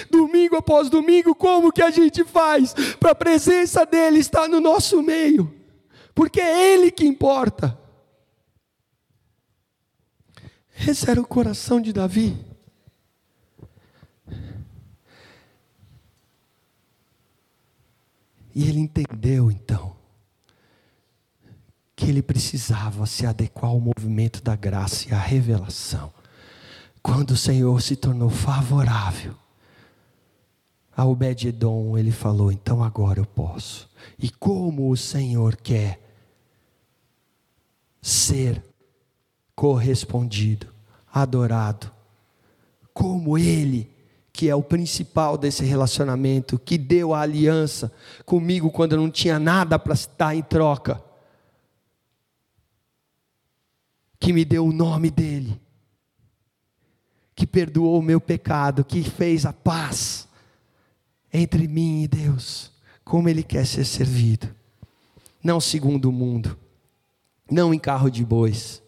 Domingo 0.09 0.55
após 0.55 0.89
domingo, 0.89 1.35
como 1.35 1.71
que 1.71 1.81
a 1.81 1.91
gente 1.91 2.23
faz 2.23 2.73
para 2.99 3.11
a 3.11 3.15
presença 3.15 3.85
dele 3.85 4.19
estar 4.19 4.47
no 4.47 4.59
nosso 4.59 5.01
meio? 5.01 5.53
Porque 6.13 6.39
é 6.39 6.73
ele 6.73 6.91
que 6.91 7.05
importa. 7.05 7.77
Esse 10.87 11.09
era 11.09 11.21
o 11.21 11.27
coração 11.27 11.81
de 11.81 11.91
Davi. 11.91 12.37
E 18.53 18.69
ele 18.69 18.79
entendeu 18.79 19.51
então 19.51 19.95
que 21.95 22.05
ele 22.05 22.21
precisava 22.21 23.05
se 23.05 23.25
adequar 23.25 23.71
ao 23.71 23.79
movimento 23.79 24.41
da 24.41 24.55
graça 24.55 25.09
e 25.09 25.13
à 25.13 25.19
revelação. 25.19 26.13
Quando 27.01 27.31
o 27.31 27.37
Senhor 27.37 27.81
se 27.81 27.95
tornou 27.95 28.29
favorável, 28.29 29.35
a 30.95 31.05
Obed-Edom, 31.05 31.97
ele 31.97 32.11
falou: 32.11 32.51
então 32.51 32.83
agora 32.83 33.19
eu 33.19 33.25
posso. 33.25 33.89
E 34.17 34.29
como 34.29 34.89
o 34.89 34.95
Senhor 34.95 35.55
quer 35.57 35.99
ser 38.01 38.63
correspondido, 39.55 40.67
adorado, 41.11 41.91
como 42.93 43.37
Ele, 43.37 43.89
que 44.31 44.49
é 44.49 44.55
o 44.55 44.63
principal 44.63 45.37
desse 45.37 45.65
relacionamento, 45.65 46.59
que 46.59 46.77
deu 46.77 47.13
a 47.13 47.21
aliança 47.21 47.91
comigo 48.25 48.71
quando 48.71 48.93
eu 48.93 48.99
não 48.99 49.09
tinha 49.09 49.39
nada 49.39 49.77
para 49.77 49.93
estar 49.93 50.35
em 50.35 50.43
troca, 50.43 51.03
que 54.19 54.31
me 54.31 54.45
deu 54.45 54.65
o 54.65 54.73
nome 54.73 55.09
dEle, 55.09 55.59
que 57.35 57.45
perdoou 57.45 57.99
o 57.99 58.03
meu 58.03 58.21
pecado, 58.21 58.85
que 58.85 59.03
fez 59.03 59.45
a 59.45 59.51
paz 59.51 60.27
entre 61.35 61.67
mim 61.67 62.03
e 62.03 62.07
Deus, 62.07 62.71
como 63.03 63.27
Ele 63.29 63.43
quer 63.43 63.65
ser 63.65 63.85
servido, 63.85 64.53
não 65.43 65.59
segundo 65.59 66.05
o 66.05 66.11
mundo, 66.11 66.57
não 67.49 67.73
em 67.73 67.79
carro 67.79 68.09
de 68.09 68.23
bois, 68.23 68.81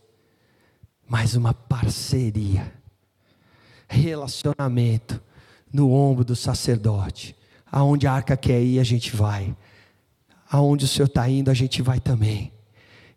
mas 1.08 1.36
uma 1.36 1.54
parceria, 1.54 2.74
relacionamento 3.88 5.22
no 5.72 5.92
ombro 5.92 6.24
do 6.24 6.36
sacerdote, 6.36 7.36
aonde 7.72 8.08
a 8.08 8.14
arca 8.14 8.36
quer 8.36 8.62
ir, 8.62 8.80
a 8.80 8.84
gente 8.84 9.16
vai, 9.16 9.56
aonde 10.50 10.86
o 10.86 10.88
Senhor 10.88 11.08
está 11.08 11.30
indo, 11.30 11.52
a 11.52 11.54
gente 11.54 11.82
vai 11.82 12.00
também, 12.00 12.52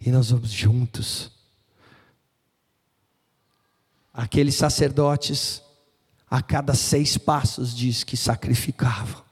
e 0.00 0.10
nós 0.10 0.30
vamos 0.30 0.50
juntos. 0.50 1.30
Aqueles 4.12 4.56
sacerdotes 4.56 5.62
a 6.30 6.40
cada 6.40 6.74
seis 6.74 7.18
passos 7.18 7.74
diz 7.74 8.04
que 8.04 8.16
sacrificavam. 8.16 9.24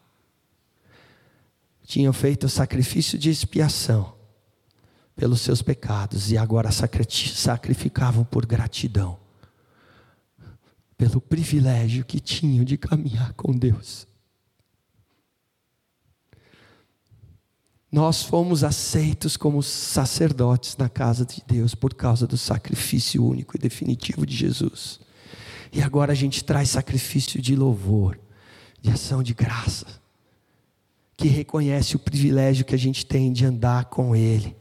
Tinham 1.86 2.12
feito 2.12 2.44
o 2.44 2.48
sacrifício 2.48 3.16
de 3.16 3.30
expiação 3.30 4.14
pelos 5.14 5.40
seus 5.40 5.62
pecados 5.62 6.30
e 6.32 6.36
agora 6.36 6.70
sacrificavam 6.72 8.24
por 8.24 8.44
gratidão, 8.44 9.18
pelo 10.96 11.20
privilégio 11.20 12.04
que 12.04 12.18
tinham 12.18 12.64
de 12.64 12.76
caminhar 12.76 13.32
com 13.34 13.52
Deus. 13.52 14.06
Nós 17.90 18.22
fomos 18.22 18.62
aceitos 18.62 19.36
como 19.36 19.62
sacerdotes 19.62 20.76
na 20.76 20.90
casa 20.90 21.24
de 21.24 21.42
Deus 21.46 21.74
por 21.74 21.94
causa 21.94 22.26
do 22.26 22.36
sacrifício 22.36 23.24
único 23.24 23.56
e 23.56 23.58
definitivo 23.58 24.26
de 24.26 24.36
Jesus. 24.36 25.00
E 25.72 25.82
agora 25.82 26.12
a 26.12 26.14
gente 26.14 26.42
traz 26.44 26.70
sacrifício 26.70 27.40
de 27.40 27.54
louvor, 27.54 28.18
de 28.80 28.90
ação 28.90 29.22
de 29.22 29.34
graça, 29.34 29.86
que 31.16 31.28
reconhece 31.28 31.96
o 31.96 31.98
privilégio 31.98 32.64
que 32.64 32.74
a 32.74 32.78
gente 32.78 33.04
tem 33.04 33.32
de 33.32 33.44
andar 33.44 33.86
com 33.86 34.14
Ele, 34.14 34.56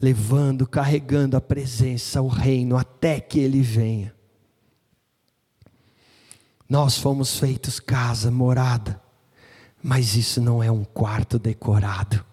levando, 0.00 0.66
carregando 0.66 1.36
a 1.36 1.40
presença, 1.40 2.20
o 2.20 2.28
reino, 2.28 2.76
até 2.76 3.20
que 3.20 3.38
Ele 3.38 3.62
venha. 3.62 4.14
Nós 6.68 6.96
fomos 6.96 7.38
feitos 7.38 7.80
casa, 7.80 8.30
morada, 8.30 9.00
mas 9.82 10.14
isso 10.14 10.40
não 10.40 10.62
é 10.62 10.70
um 10.70 10.84
quarto 10.84 11.38
decorado. 11.38 12.24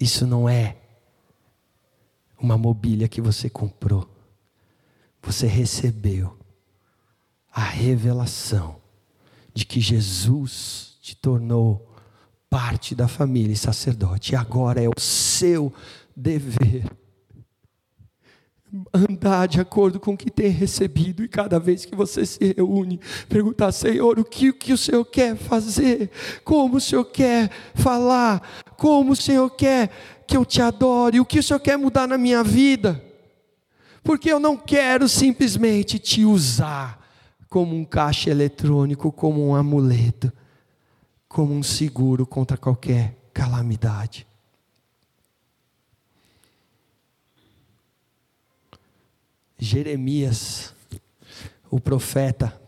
Isso 0.00 0.26
não 0.26 0.48
é 0.48 0.81
uma 2.42 2.58
mobília 2.58 3.08
que 3.08 3.20
você 3.20 3.48
comprou. 3.48 4.08
Você 5.22 5.46
recebeu 5.46 6.36
a 7.50 7.62
revelação 7.62 8.76
de 9.54 9.64
que 9.64 9.80
Jesus 9.80 10.98
te 11.00 11.14
tornou 11.14 11.88
parte 12.50 12.94
da 12.94 13.06
família 13.06 13.52
e 13.52 13.56
sacerdote. 13.56 14.32
E 14.32 14.36
agora 14.36 14.82
é 14.82 14.88
o 14.88 15.00
seu 15.00 15.72
dever 16.16 16.84
andar 18.92 19.46
de 19.46 19.60
acordo 19.60 20.00
com 20.00 20.14
o 20.14 20.16
que 20.16 20.30
tem 20.30 20.48
recebido, 20.48 21.22
e 21.22 21.28
cada 21.28 21.60
vez 21.60 21.84
que 21.84 21.94
você 21.94 22.24
se 22.24 22.54
reúne, 22.56 22.98
perguntar, 23.28 23.70
Senhor, 23.70 24.18
o 24.18 24.24
que, 24.24 24.48
o 24.48 24.54
que 24.54 24.72
o 24.72 24.78
Senhor 24.78 25.04
quer 25.04 25.36
fazer, 25.36 26.10
como 26.42 26.76
o 26.76 26.80
Senhor 26.80 27.04
quer 27.04 27.50
falar, 27.74 28.40
como 28.78 29.12
o 29.12 29.16
Senhor 29.16 29.50
quer 29.50 29.90
que 30.26 30.36
eu 30.36 30.44
te 30.44 30.62
adore? 30.62 31.20
O 31.20 31.24
que 31.24 31.38
o 31.38 31.42
Senhor 31.42 31.60
quer 31.60 31.76
mudar 31.76 32.06
na 32.06 32.16
minha 32.16 32.42
vida? 32.42 33.02
Porque 34.02 34.30
eu 34.30 34.40
não 34.40 34.56
quero 34.56 35.08
simplesmente 35.08 35.98
te 35.98 36.24
usar 36.24 37.00
como 37.48 37.76
um 37.76 37.84
caixa 37.84 38.30
eletrônico, 38.30 39.12
como 39.12 39.46
um 39.46 39.54
amuleto, 39.54 40.32
como 41.28 41.54
um 41.54 41.62
seguro 41.62 42.26
contra 42.26 42.56
qualquer 42.56 43.16
calamidade. 43.32 44.26
Jeremias, 49.58 50.74
o 51.70 51.78
profeta, 51.78 52.60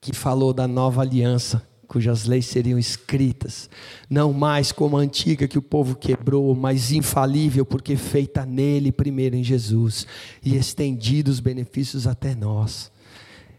que 0.00 0.12
falou 0.12 0.52
da 0.52 0.68
nova 0.68 1.02
aliança, 1.02 1.66
cujas 1.86 2.24
leis 2.24 2.46
seriam 2.46 2.78
escritas, 2.78 3.70
não 4.10 4.32
mais 4.32 4.72
como 4.72 4.96
a 4.96 5.00
antiga 5.00 5.48
que 5.48 5.58
o 5.58 5.62
povo 5.62 5.94
quebrou, 5.94 6.54
mas 6.54 6.92
infalível, 6.92 7.64
porque 7.64 7.96
feita 7.96 8.44
nele 8.44 8.90
primeiro 8.90 9.36
em 9.36 9.44
Jesus 9.44 10.06
e 10.44 10.56
estendidos 10.56 11.34
os 11.34 11.40
benefícios 11.40 12.06
até 12.06 12.34
nós. 12.34 12.90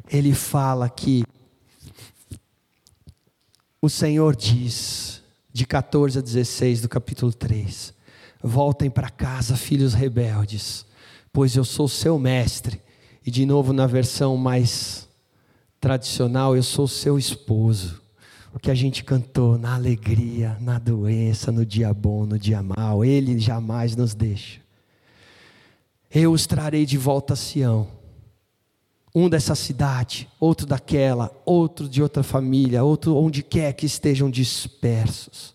Ele 0.10 0.34
fala 0.34 0.90
que 0.90 1.24
o 3.82 3.90
Senhor 3.90 4.36
diz, 4.36 5.22
de 5.54 5.66
14 5.66 6.20
a 6.20 6.22
16 6.22 6.82
do 6.82 6.90
capítulo 6.90 7.32
3: 7.34 7.94
Voltem 8.44 8.90
para 8.90 9.10
casa, 9.10 9.56
filhos 9.56 9.94
rebeldes, 9.94 10.86
pois 11.32 11.56
eu 11.56 11.64
sou 11.64 11.88
seu 11.88 12.20
mestre. 12.20 12.82
E 13.26 13.32
de 13.32 13.46
novo 13.46 13.74
na 13.74 13.86
versão 13.86 14.38
mais 14.38 15.08
tradicional, 15.80 16.56
eu 16.56 16.64
sou 16.64 16.88
seu 16.88 17.18
esposo. 17.18 18.02
O 18.58 18.60
que 18.60 18.72
a 18.72 18.76
gente 18.76 19.04
cantou 19.04 19.56
na 19.56 19.76
alegria, 19.76 20.58
na 20.60 20.80
doença, 20.80 21.52
no 21.52 21.64
dia 21.64 21.94
bom, 21.94 22.26
no 22.26 22.40
dia 22.40 22.64
mal, 22.64 23.06
Ele 23.06 23.38
jamais 23.38 23.96
nos 23.96 24.16
deixa. 24.16 24.60
Eu 26.10 26.32
os 26.32 26.48
trarei 26.48 26.84
de 26.84 26.98
volta 26.98 27.34
a 27.34 27.36
Sião. 27.36 27.88
Um 29.14 29.30
dessa 29.30 29.54
cidade, 29.54 30.28
outro 30.40 30.66
daquela, 30.66 31.32
outro 31.46 31.88
de 31.88 32.02
outra 32.02 32.24
família, 32.24 32.84
outro 32.84 33.16
onde 33.16 33.44
quer 33.44 33.74
que 33.74 33.86
estejam 33.86 34.28
dispersos. 34.28 35.54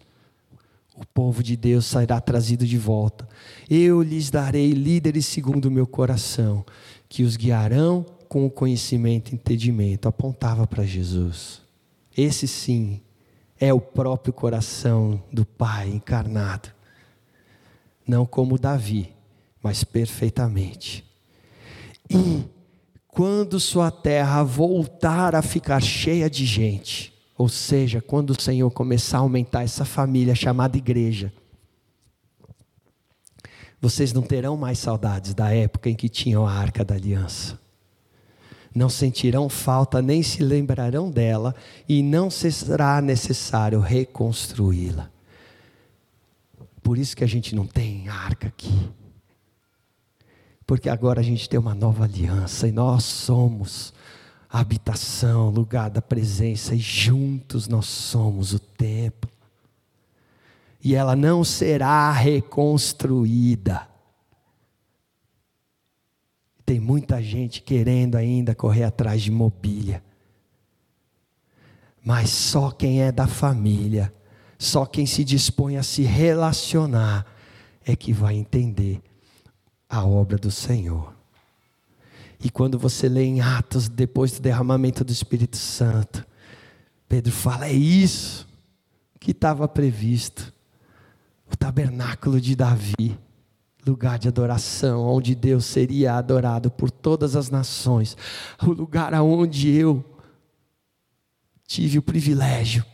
O 0.95 1.05
povo 1.05 1.43
de 1.43 1.57
Deus 1.57 1.87
sairá 1.87 2.21
trazido 2.21 2.65
de 2.65 2.79
volta. 2.79 3.29
Eu 3.69 4.01
lhes 4.01 4.31
darei 4.31 4.71
líderes 4.71 5.27
segundo 5.27 5.65
o 5.65 5.73
meu 5.73 5.89
coração, 5.89 6.65
que 7.09 7.25
os 7.25 7.35
guiarão 7.37 8.07
com 8.29 8.47
o 8.47 8.51
conhecimento 8.51 9.33
e 9.33 9.35
entendimento, 9.35 10.07
apontava 10.07 10.69
para 10.69 10.85
Jesus. 10.85 11.63
Esse 12.17 12.47
sim 12.47 13.01
é 13.59 13.73
o 13.73 13.81
próprio 13.81 14.33
coração 14.33 15.23
do 15.33 15.45
Pai 15.47 15.89
encarnado. 15.89 16.69
Não 18.07 18.27
como 18.27 18.59
Davi, 18.59 19.15
mas 19.63 19.85
perfeitamente. 19.85 21.05
E 22.11 22.45
quando 23.09 23.59
sua 23.61 23.91
terra 23.91 24.43
voltar 24.43 25.35
a 25.35 25.43
ficar 25.43 25.81
cheia 25.81 26.29
de 26.29 26.45
gente, 26.45 27.15
ou 27.39 27.49
seja, 27.49 28.01
quando 28.01 28.31
o 28.31 28.41
Senhor 28.41 28.71
começar 28.71 29.19
a 29.19 29.21
aumentar 29.21 29.63
essa 29.63 29.85
família 29.85 30.35
chamada 30.35 30.77
igreja, 30.77 31.33
vocês 33.81 34.13
não 34.13 34.23
terão 34.23 34.57
mais 34.57 34.79
saudades 34.79 35.35
da 35.35 35.53
época 35.53 35.89
em 35.89 35.95
que 35.95 36.09
tinham 36.09 36.47
a 36.47 36.53
arca 36.53 36.85
da 36.85 36.95
aliança 36.95 37.62
não 38.75 38.89
sentirão 38.89 39.49
falta 39.49 40.01
nem 40.01 40.23
se 40.23 40.43
lembrarão 40.43 41.11
dela, 41.11 41.55
e 41.89 42.03
não 42.03 42.31
será 42.31 43.01
necessário 43.01 43.81
reconstruí-la. 43.81 45.11
Por 46.83 46.99
isso 46.99 47.17
que 47.17 47.25
a 47.25 47.29
gente 47.29 47.55
não 47.55 47.67
tem 47.67 48.09
arca 48.09 48.49
aqui. 48.49 48.91
Porque 50.67 50.89
agora 50.89 51.21
a 51.21 51.23
gente 51.23 51.49
tem 51.49 51.59
uma 51.59 51.75
nova 51.75 52.05
aliança 52.05 52.67
e 52.67 52.73
nós 52.73 53.05
somos 53.05 53.93
a 54.49 54.61
habitação, 54.61 55.49
lugar 55.49 55.89
da 55.91 56.03
presença, 56.03 56.75
e 56.75 56.79
juntos 56.79 57.69
nós 57.69 57.87
somos 57.87 58.53
o 58.53 58.59
templo. 58.59 59.31
E 60.85 60.95
ela 60.95 61.15
não 61.15 61.45
será 61.45 62.11
reconstruída 62.11 63.92
tem 66.73 66.81
muita 66.81 67.23
gente 67.23 67.61
querendo 67.61 68.17
ainda 68.17 68.55
correr 68.55 68.85
atrás 68.85 69.21
de 69.21 69.31
mobília. 69.31 70.03
Mas 72.03 72.31
só 72.31 72.71
quem 72.71 73.03
é 73.03 73.13
da 73.13 73.27
família, 73.27 74.11
só 74.59 74.87
quem 74.87 75.05
se 75.05 75.23
dispõe 75.23 75.77
a 75.77 75.83
se 75.83 76.01
relacionar, 76.01 77.27
é 77.85 77.95
que 77.95 78.11
vai 78.11 78.37
entender 78.37 79.03
a 79.87 80.03
obra 80.03 80.39
do 80.39 80.51
Senhor. 80.51 81.15
E 82.43 82.49
quando 82.49 82.79
você 82.79 83.07
lê 83.07 83.25
em 83.25 83.43
Atos, 83.43 83.87
depois 83.87 84.33
do 84.33 84.41
derramamento 84.41 85.05
do 85.05 85.13
Espírito 85.13 85.59
Santo, 85.59 86.27
Pedro 87.07 87.33
fala: 87.33 87.67
é 87.67 87.75
isso 87.75 88.49
que 89.21 89.33
estava 89.33 89.69
previsto. 89.69 90.51
O 91.53 91.55
tabernáculo 91.55 92.41
de 92.41 92.57
Davi 92.57 93.19
lugar 93.87 94.19
de 94.19 94.29
adoração, 94.29 95.05
onde 95.05 95.35
Deus 95.35 95.65
seria 95.65 96.15
adorado 96.15 96.71
por 96.71 96.91
todas 96.91 97.35
as 97.35 97.51
nações, 97.51 98.17
o 98.63 98.71
lugar 98.71 99.13
aonde 99.13 99.71
eu 99.71 100.05
tive 101.67 101.99
o 101.99 102.03
privilégio 102.03 102.85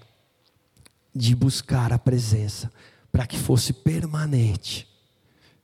de 1.14 1.34
buscar 1.34 1.92
a 1.92 1.98
presença 1.98 2.70
para 3.10 3.26
que 3.26 3.36
fosse 3.36 3.72
permanente, 3.72 4.88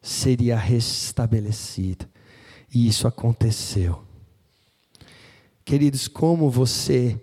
seria 0.02 0.56
restabelecido. 0.56 2.06
E 2.74 2.88
isso 2.88 3.06
aconteceu. 3.06 4.02
Queridos, 5.64 6.08
como 6.08 6.50
você 6.50 7.20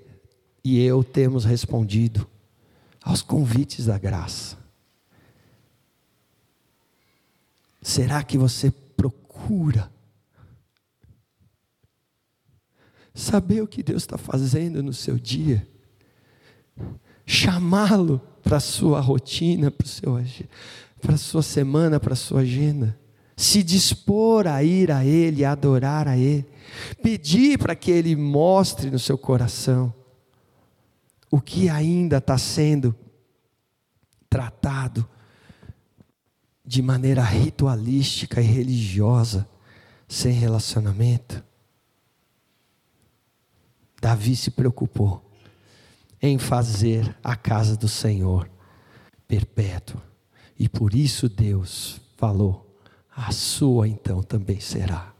e 0.63 0.79
eu 0.79 1.03
temos 1.03 1.43
respondido 1.43 2.27
aos 3.03 3.21
convites 3.21 3.85
da 3.85 3.97
graça? 3.97 4.60
Será 7.81 8.23
que 8.23 8.37
você 8.37 8.69
procura 8.69 9.91
saber 13.13 13.61
o 13.61 13.67
que 13.67 13.81
Deus 13.81 14.03
está 14.03 14.17
fazendo 14.17 14.83
no 14.83 14.93
seu 14.93 15.17
dia? 15.17 15.67
Chamá-lo 17.25 18.21
para 18.43 18.57
a 18.57 18.61
sua 18.61 18.99
rotina, 18.99 19.71
para 19.71 21.15
a 21.15 21.17
sua 21.17 21.41
semana, 21.41 21.99
para 21.99 22.13
a 22.13 22.17
sua 22.17 22.41
agenda? 22.41 22.99
Se 23.35 23.63
dispor 23.63 24.45
a 24.45 24.63
ir 24.63 24.91
a 24.91 25.03
Ele, 25.03 25.43
a 25.43 25.53
adorar 25.53 26.07
a 26.07 26.15
Ele, 26.15 26.45
pedir 27.01 27.57
para 27.57 27.75
que 27.75 27.89
Ele 27.89 28.15
mostre 28.15 28.91
no 28.91 28.99
seu 28.99 29.17
coração 29.17 29.91
o 31.31 31.41
que 31.41 31.69
ainda 31.69 32.17
está 32.17 32.37
sendo 32.37 32.95
tratado 34.29 35.07
de 36.71 36.81
maneira 36.81 37.21
ritualística 37.21 38.39
e 38.39 38.45
religiosa, 38.45 39.45
sem 40.07 40.31
relacionamento. 40.31 41.43
Davi 44.01 44.37
se 44.37 44.51
preocupou 44.51 45.21
em 46.21 46.37
fazer 46.37 47.13
a 47.21 47.35
casa 47.35 47.75
do 47.75 47.89
Senhor 47.89 48.49
perpétua. 49.27 50.01
E 50.57 50.69
por 50.69 50.95
isso 50.95 51.27
Deus 51.27 51.99
falou: 52.15 52.81
a 53.13 53.33
sua 53.33 53.85
então 53.85 54.23
também 54.23 54.61
será. 54.61 55.13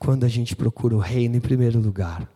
Quando 0.00 0.24
a 0.24 0.28
gente 0.28 0.56
procura 0.56 0.96
o 0.96 1.00
reino 1.00 1.36
em 1.36 1.40
primeiro 1.40 1.78
lugar, 1.78 2.28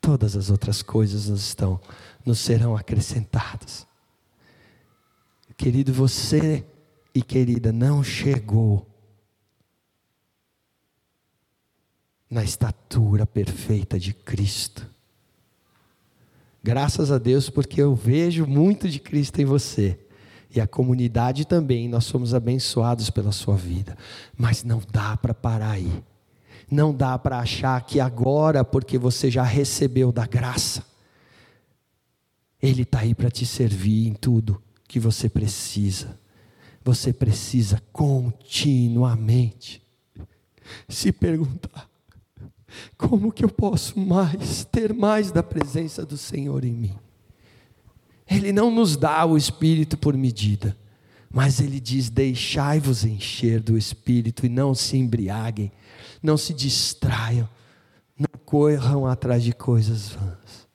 todas 0.00 0.36
as 0.36 0.50
outras 0.50 0.82
coisas 0.82 1.28
nos 1.28 1.44
estão 1.44 1.80
nos 2.24 2.38
serão 2.38 2.76
acrescentadas. 2.76 3.88
Querido, 5.56 5.92
você 5.92 6.64
e 7.14 7.22
querida, 7.22 7.72
não 7.72 8.02
chegou 8.02 8.86
na 12.28 12.42
estatura 12.42 13.24
perfeita 13.24 13.98
de 13.98 14.12
Cristo. 14.12 14.90
Graças 16.62 17.12
a 17.12 17.18
Deus, 17.18 17.48
porque 17.48 17.80
eu 17.80 17.94
vejo 17.94 18.46
muito 18.46 18.88
de 18.88 18.98
Cristo 18.98 19.40
em 19.40 19.44
você. 19.44 20.00
E 20.50 20.60
a 20.60 20.66
comunidade 20.66 21.44
também, 21.44 21.88
nós 21.88 22.04
somos 22.04 22.32
abençoados 22.34 23.10
pela 23.10 23.32
sua 23.32 23.56
vida. 23.56 23.96
Mas 24.36 24.64
não 24.64 24.80
dá 24.90 25.16
para 25.16 25.34
parar 25.34 25.72
aí. 25.72 26.02
Não 26.70 26.94
dá 26.94 27.18
para 27.18 27.38
achar 27.38 27.80
que 27.84 28.00
agora, 28.00 28.64
porque 28.64 28.96
você 28.98 29.30
já 29.30 29.42
recebeu 29.42 30.10
da 30.10 30.26
graça, 30.26 30.84
Ele 32.60 32.82
está 32.82 33.00
aí 33.00 33.14
para 33.14 33.30
te 33.30 33.44
servir 33.44 34.08
em 34.08 34.14
tudo 34.14 34.60
que 34.88 34.98
você 34.98 35.28
precisa. 35.28 36.18
Você 36.84 37.12
precisa 37.12 37.82
continuamente 37.92 39.82
se 40.86 41.10
perguntar: 41.10 41.88
como 42.96 43.32
que 43.32 43.44
eu 43.44 43.48
posso 43.48 43.98
mais, 43.98 44.64
ter 44.70 44.92
mais 44.92 45.32
da 45.32 45.42
presença 45.42 46.04
do 46.04 46.18
Senhor 46.18 46.62
em 46.64 46.72
mim? 46.72 46.94
Ele 48.30 48.52
não 48.52 48.70
nos 48.70 48.96
dá 48.96 49.24
o 49.24 49.36
Espírito 49.36 49.96
por 49.96 50.14
medida, 50.14 50.76
mas 51.30 51.58
Ele 51.58 51.80
diz: 51.80 52.10
deixai-vos 52.10 53.02
encher 53.04 53.60
do 53.60 53.78
Espírito 53.78 54.44
e 54.44 54.50
não 54.50 54.74
se 54.74 54.98
embriaguem, 54.98 55.72
não 56.22 56.36
se 56.36 56.52
distraiam, 56.52 57.48
não 58.18 58.28
corram 58.44 59.06
atrás 59.06 59.42
de 59.42 59.54
coisas 59.54 60.10
vãs, 60.10 60.68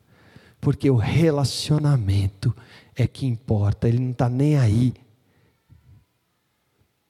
porque 0.59 0.89
o 0.89 0.95
relacionamento 0.95 2.55
é 2.95 3.05
que 3.05 3.27
importa, 3.27 3.87
Ele 3.87 3.99
não 3.99 4.11
está 4.11 4.27
nem 4.27 4.57
aí 4.57 4.93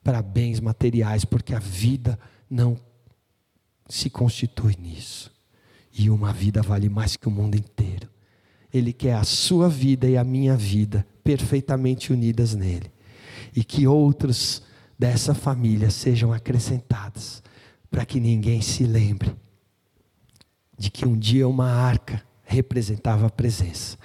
para 0.09 0.23
bens 0.23 0.59
materiais, 0.59 1.23
porque 1.23 1.53
a 1.53 1.59
vida 1.59 2.19
não 2.49 2.75
se 3.87 4.09
constitui 4.09 4.75
nisso. 4.75 5.31
E 5.93 6.09
uma 6.09 6.33
vida 6.33 6.63
vale 6.63 6.89
mais 6.89 7.15
que 7.15 7.27
o 7.27 7.31
mundo 7.31 7.53
inteiro. 7.53 8.09
Ele 8.73 8.91
quer 8.91 9.13
a 9.13 9.23
sua 9.23 9.69
vida 9.69 10.09
e 10.09 10.17
a 10.17 10.23
minha 10.23 10.57
vida 10.57 11.05
perfeitamente 11.23 12.11
unidas 12.11 12.55
nele. 12.55 12.91
E 13.55 13.63
que 13.63 13.85
outros 13.85 14.63
dessa 14.97 15.35
família 15.35 15.91
sejam 15.91 16.33
acrescentados, 16.33 17.43
para 17.91 18.03
que 18.03 18.19
ninguém 18.19 18.61
se 18.61 18.85
lembre 18.85 19.35
de 20.75 20.89
que 20.89 21.05
um 21.05 21.15
dia 21.15 21.47
uma 21.47 21.69
arca 21.69 22.23
representava 22.41 23.27
a 23.27 23.29
presença, 23.29 23.95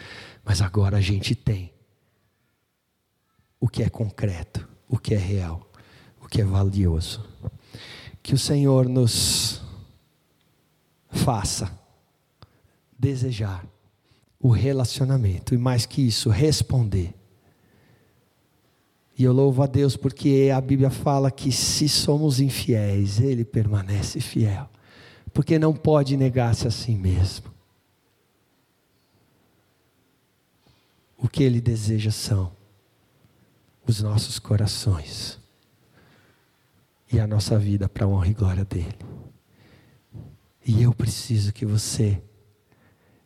mas 0.45 0.61
agora 0.61 0.99
a 0.99 1.01
gente 1.01 1.35
tem 1.35 1.73
o 3.59 3.67
que 3.67 3.83
é 3.83 3.89
concreto, 3.89 4.69
o 4.87 4.99
que 4.99 5.15
é 5.15 5.19
real, 5.19 5.71
que 6.35 6.41
é 6.41 6.45
valioso. 6.45 7.25
Que 8.21 8.35
o 8.35 8.39
Senhor 8.39 8.89
nos 8.89 9.63
faça 11.09 11.71
desejar 12.99 13.65
o 14.41 14.49
relacionamento 14.49 15.55
e 15.55 15.59
mais 15.59 15.87
que 15.87 16.03
isso, 16.03 16.29
responder. 16.31 17.15
E 19.17 19.23
eu 19.23 19.33
louvo 19.33 19.63
a 19.63 19.67
Deus 19.67 19.97
porque 19.97 20.51
a 20.53 20.61
Bíblia 20.61 20.91
fala 20.91 21.31
que 21.31 21.53
se 21.53 21.89
somos 21.89 22.41
infiéis, 22.41 23.21
Ele 23.21 23.45
permanece 23.45 24.21
fiel, 24.21 24.69
porque 25.33 25.57
não 25.57 25.73
pode 25.73 26.17
negar-se 26.17 26.67
a 26.67 26.71
si 26.73 26.97
mesmo. 26.97 27.47
O 31.17 31.29
que 31.29 31.45
Ele 31.45 31.61
deseja 31.61 32.11
são 32.11 32.51
os 33.87 34.03
nossos 34.03 34.41
corações 34.41 35.44
e 37.15 37.21
a 37.21 37.27
nossa 37.29 37.57
vida 37.57 37.89
para 37.89 38.05
a 38.05 38.09
honra 38.09 38.29
e 38.29 38.35
glória 38.35 38.65
dEle. 38.65 38.99
E 40.67 40.83
eu 40.83 40.93
preciso 40.93 41.53
que 41.53 41.65
você 41.65 42.21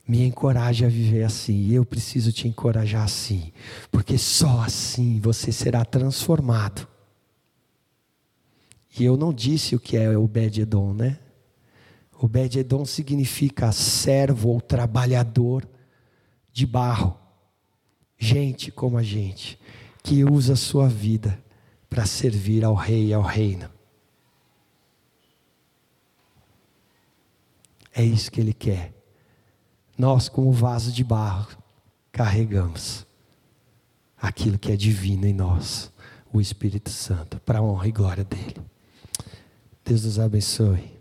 me 0.06 0.24
encoraje 0.26 0.84
a 0.84 0.88
viver 0.88 1.22
assim. 1.22 1.54
E 1.54 1.74
eu 1.74 1.84
preciso 1.84 2.30
te 2.30 2.46
encorajar 2.46 3.04
assim, 3.04 3.50
porque 3.90 4.18
só 4.18 4.60
assim 4.60 5.20
você 5.20 5.50
será 5.50 5.84
transformado. 5.84 6.86
E 8.98 9.04
eu 9.04 9.16
não 9.16 9.32
disse 9.32 9.74
o 9.74 9.80
que 9.80 9.96
é 9.96 10.18
o 10.18 10.30
Edom, 10.34 10.92
né? 10.92 11.18
O 12.20 12.28
Edom 12.36 12.84
significa 12.84 13.72
servo 13.72 14.50
ou 14.50 14.60
trabalhador 14.60 15.66
de 16.52 16.66
barro. 16.66 17.16
Gente 18.18 18.70
como 18.70 18.98
a 18.98 19.02
gente, 19.02 19.58
que 20.02 20.24
usa 20.24 20.54
a 20.54 20.56
sua 20.56 20.88
vida 20.88 21.42
para 21.88 22.04
servir 22.04 22.64
ao 22.64 22.74
rei 22.74 23.06
e 23.06 23.14
ao 23.14 23.22
reino. 23.22 23.77
É 27.98 28.04
isso 28.04 28.30
que 28.30 28.40
ele 28.40 28.52
quer. 28.52 28.92
Nós, 29.98 30.28
como 30.28 30.52
vaso 30.52 30.92
de 30.92 31.02
barro, 31.02 31.48
carregamos 32.12 33.04
aquilo 34.16 34.56
que 34.56 34.70
é 34.70 34.76
divino 34.76 35.26
em 35.26 35.34
nós, 35.34 35.90
o 36.32 36.40
Espírito 36.40 36.90
Santo, 36.90 37.40
para 37.40 37.58
a 37.58 37.62
honra 37.62 37.88
e 37.88 37.90
glória 37.90 38.22
dele. 38.22 38.54
Deus 39.84 40.04
nos 40.04 40.20
abençoe. 40.20 40.97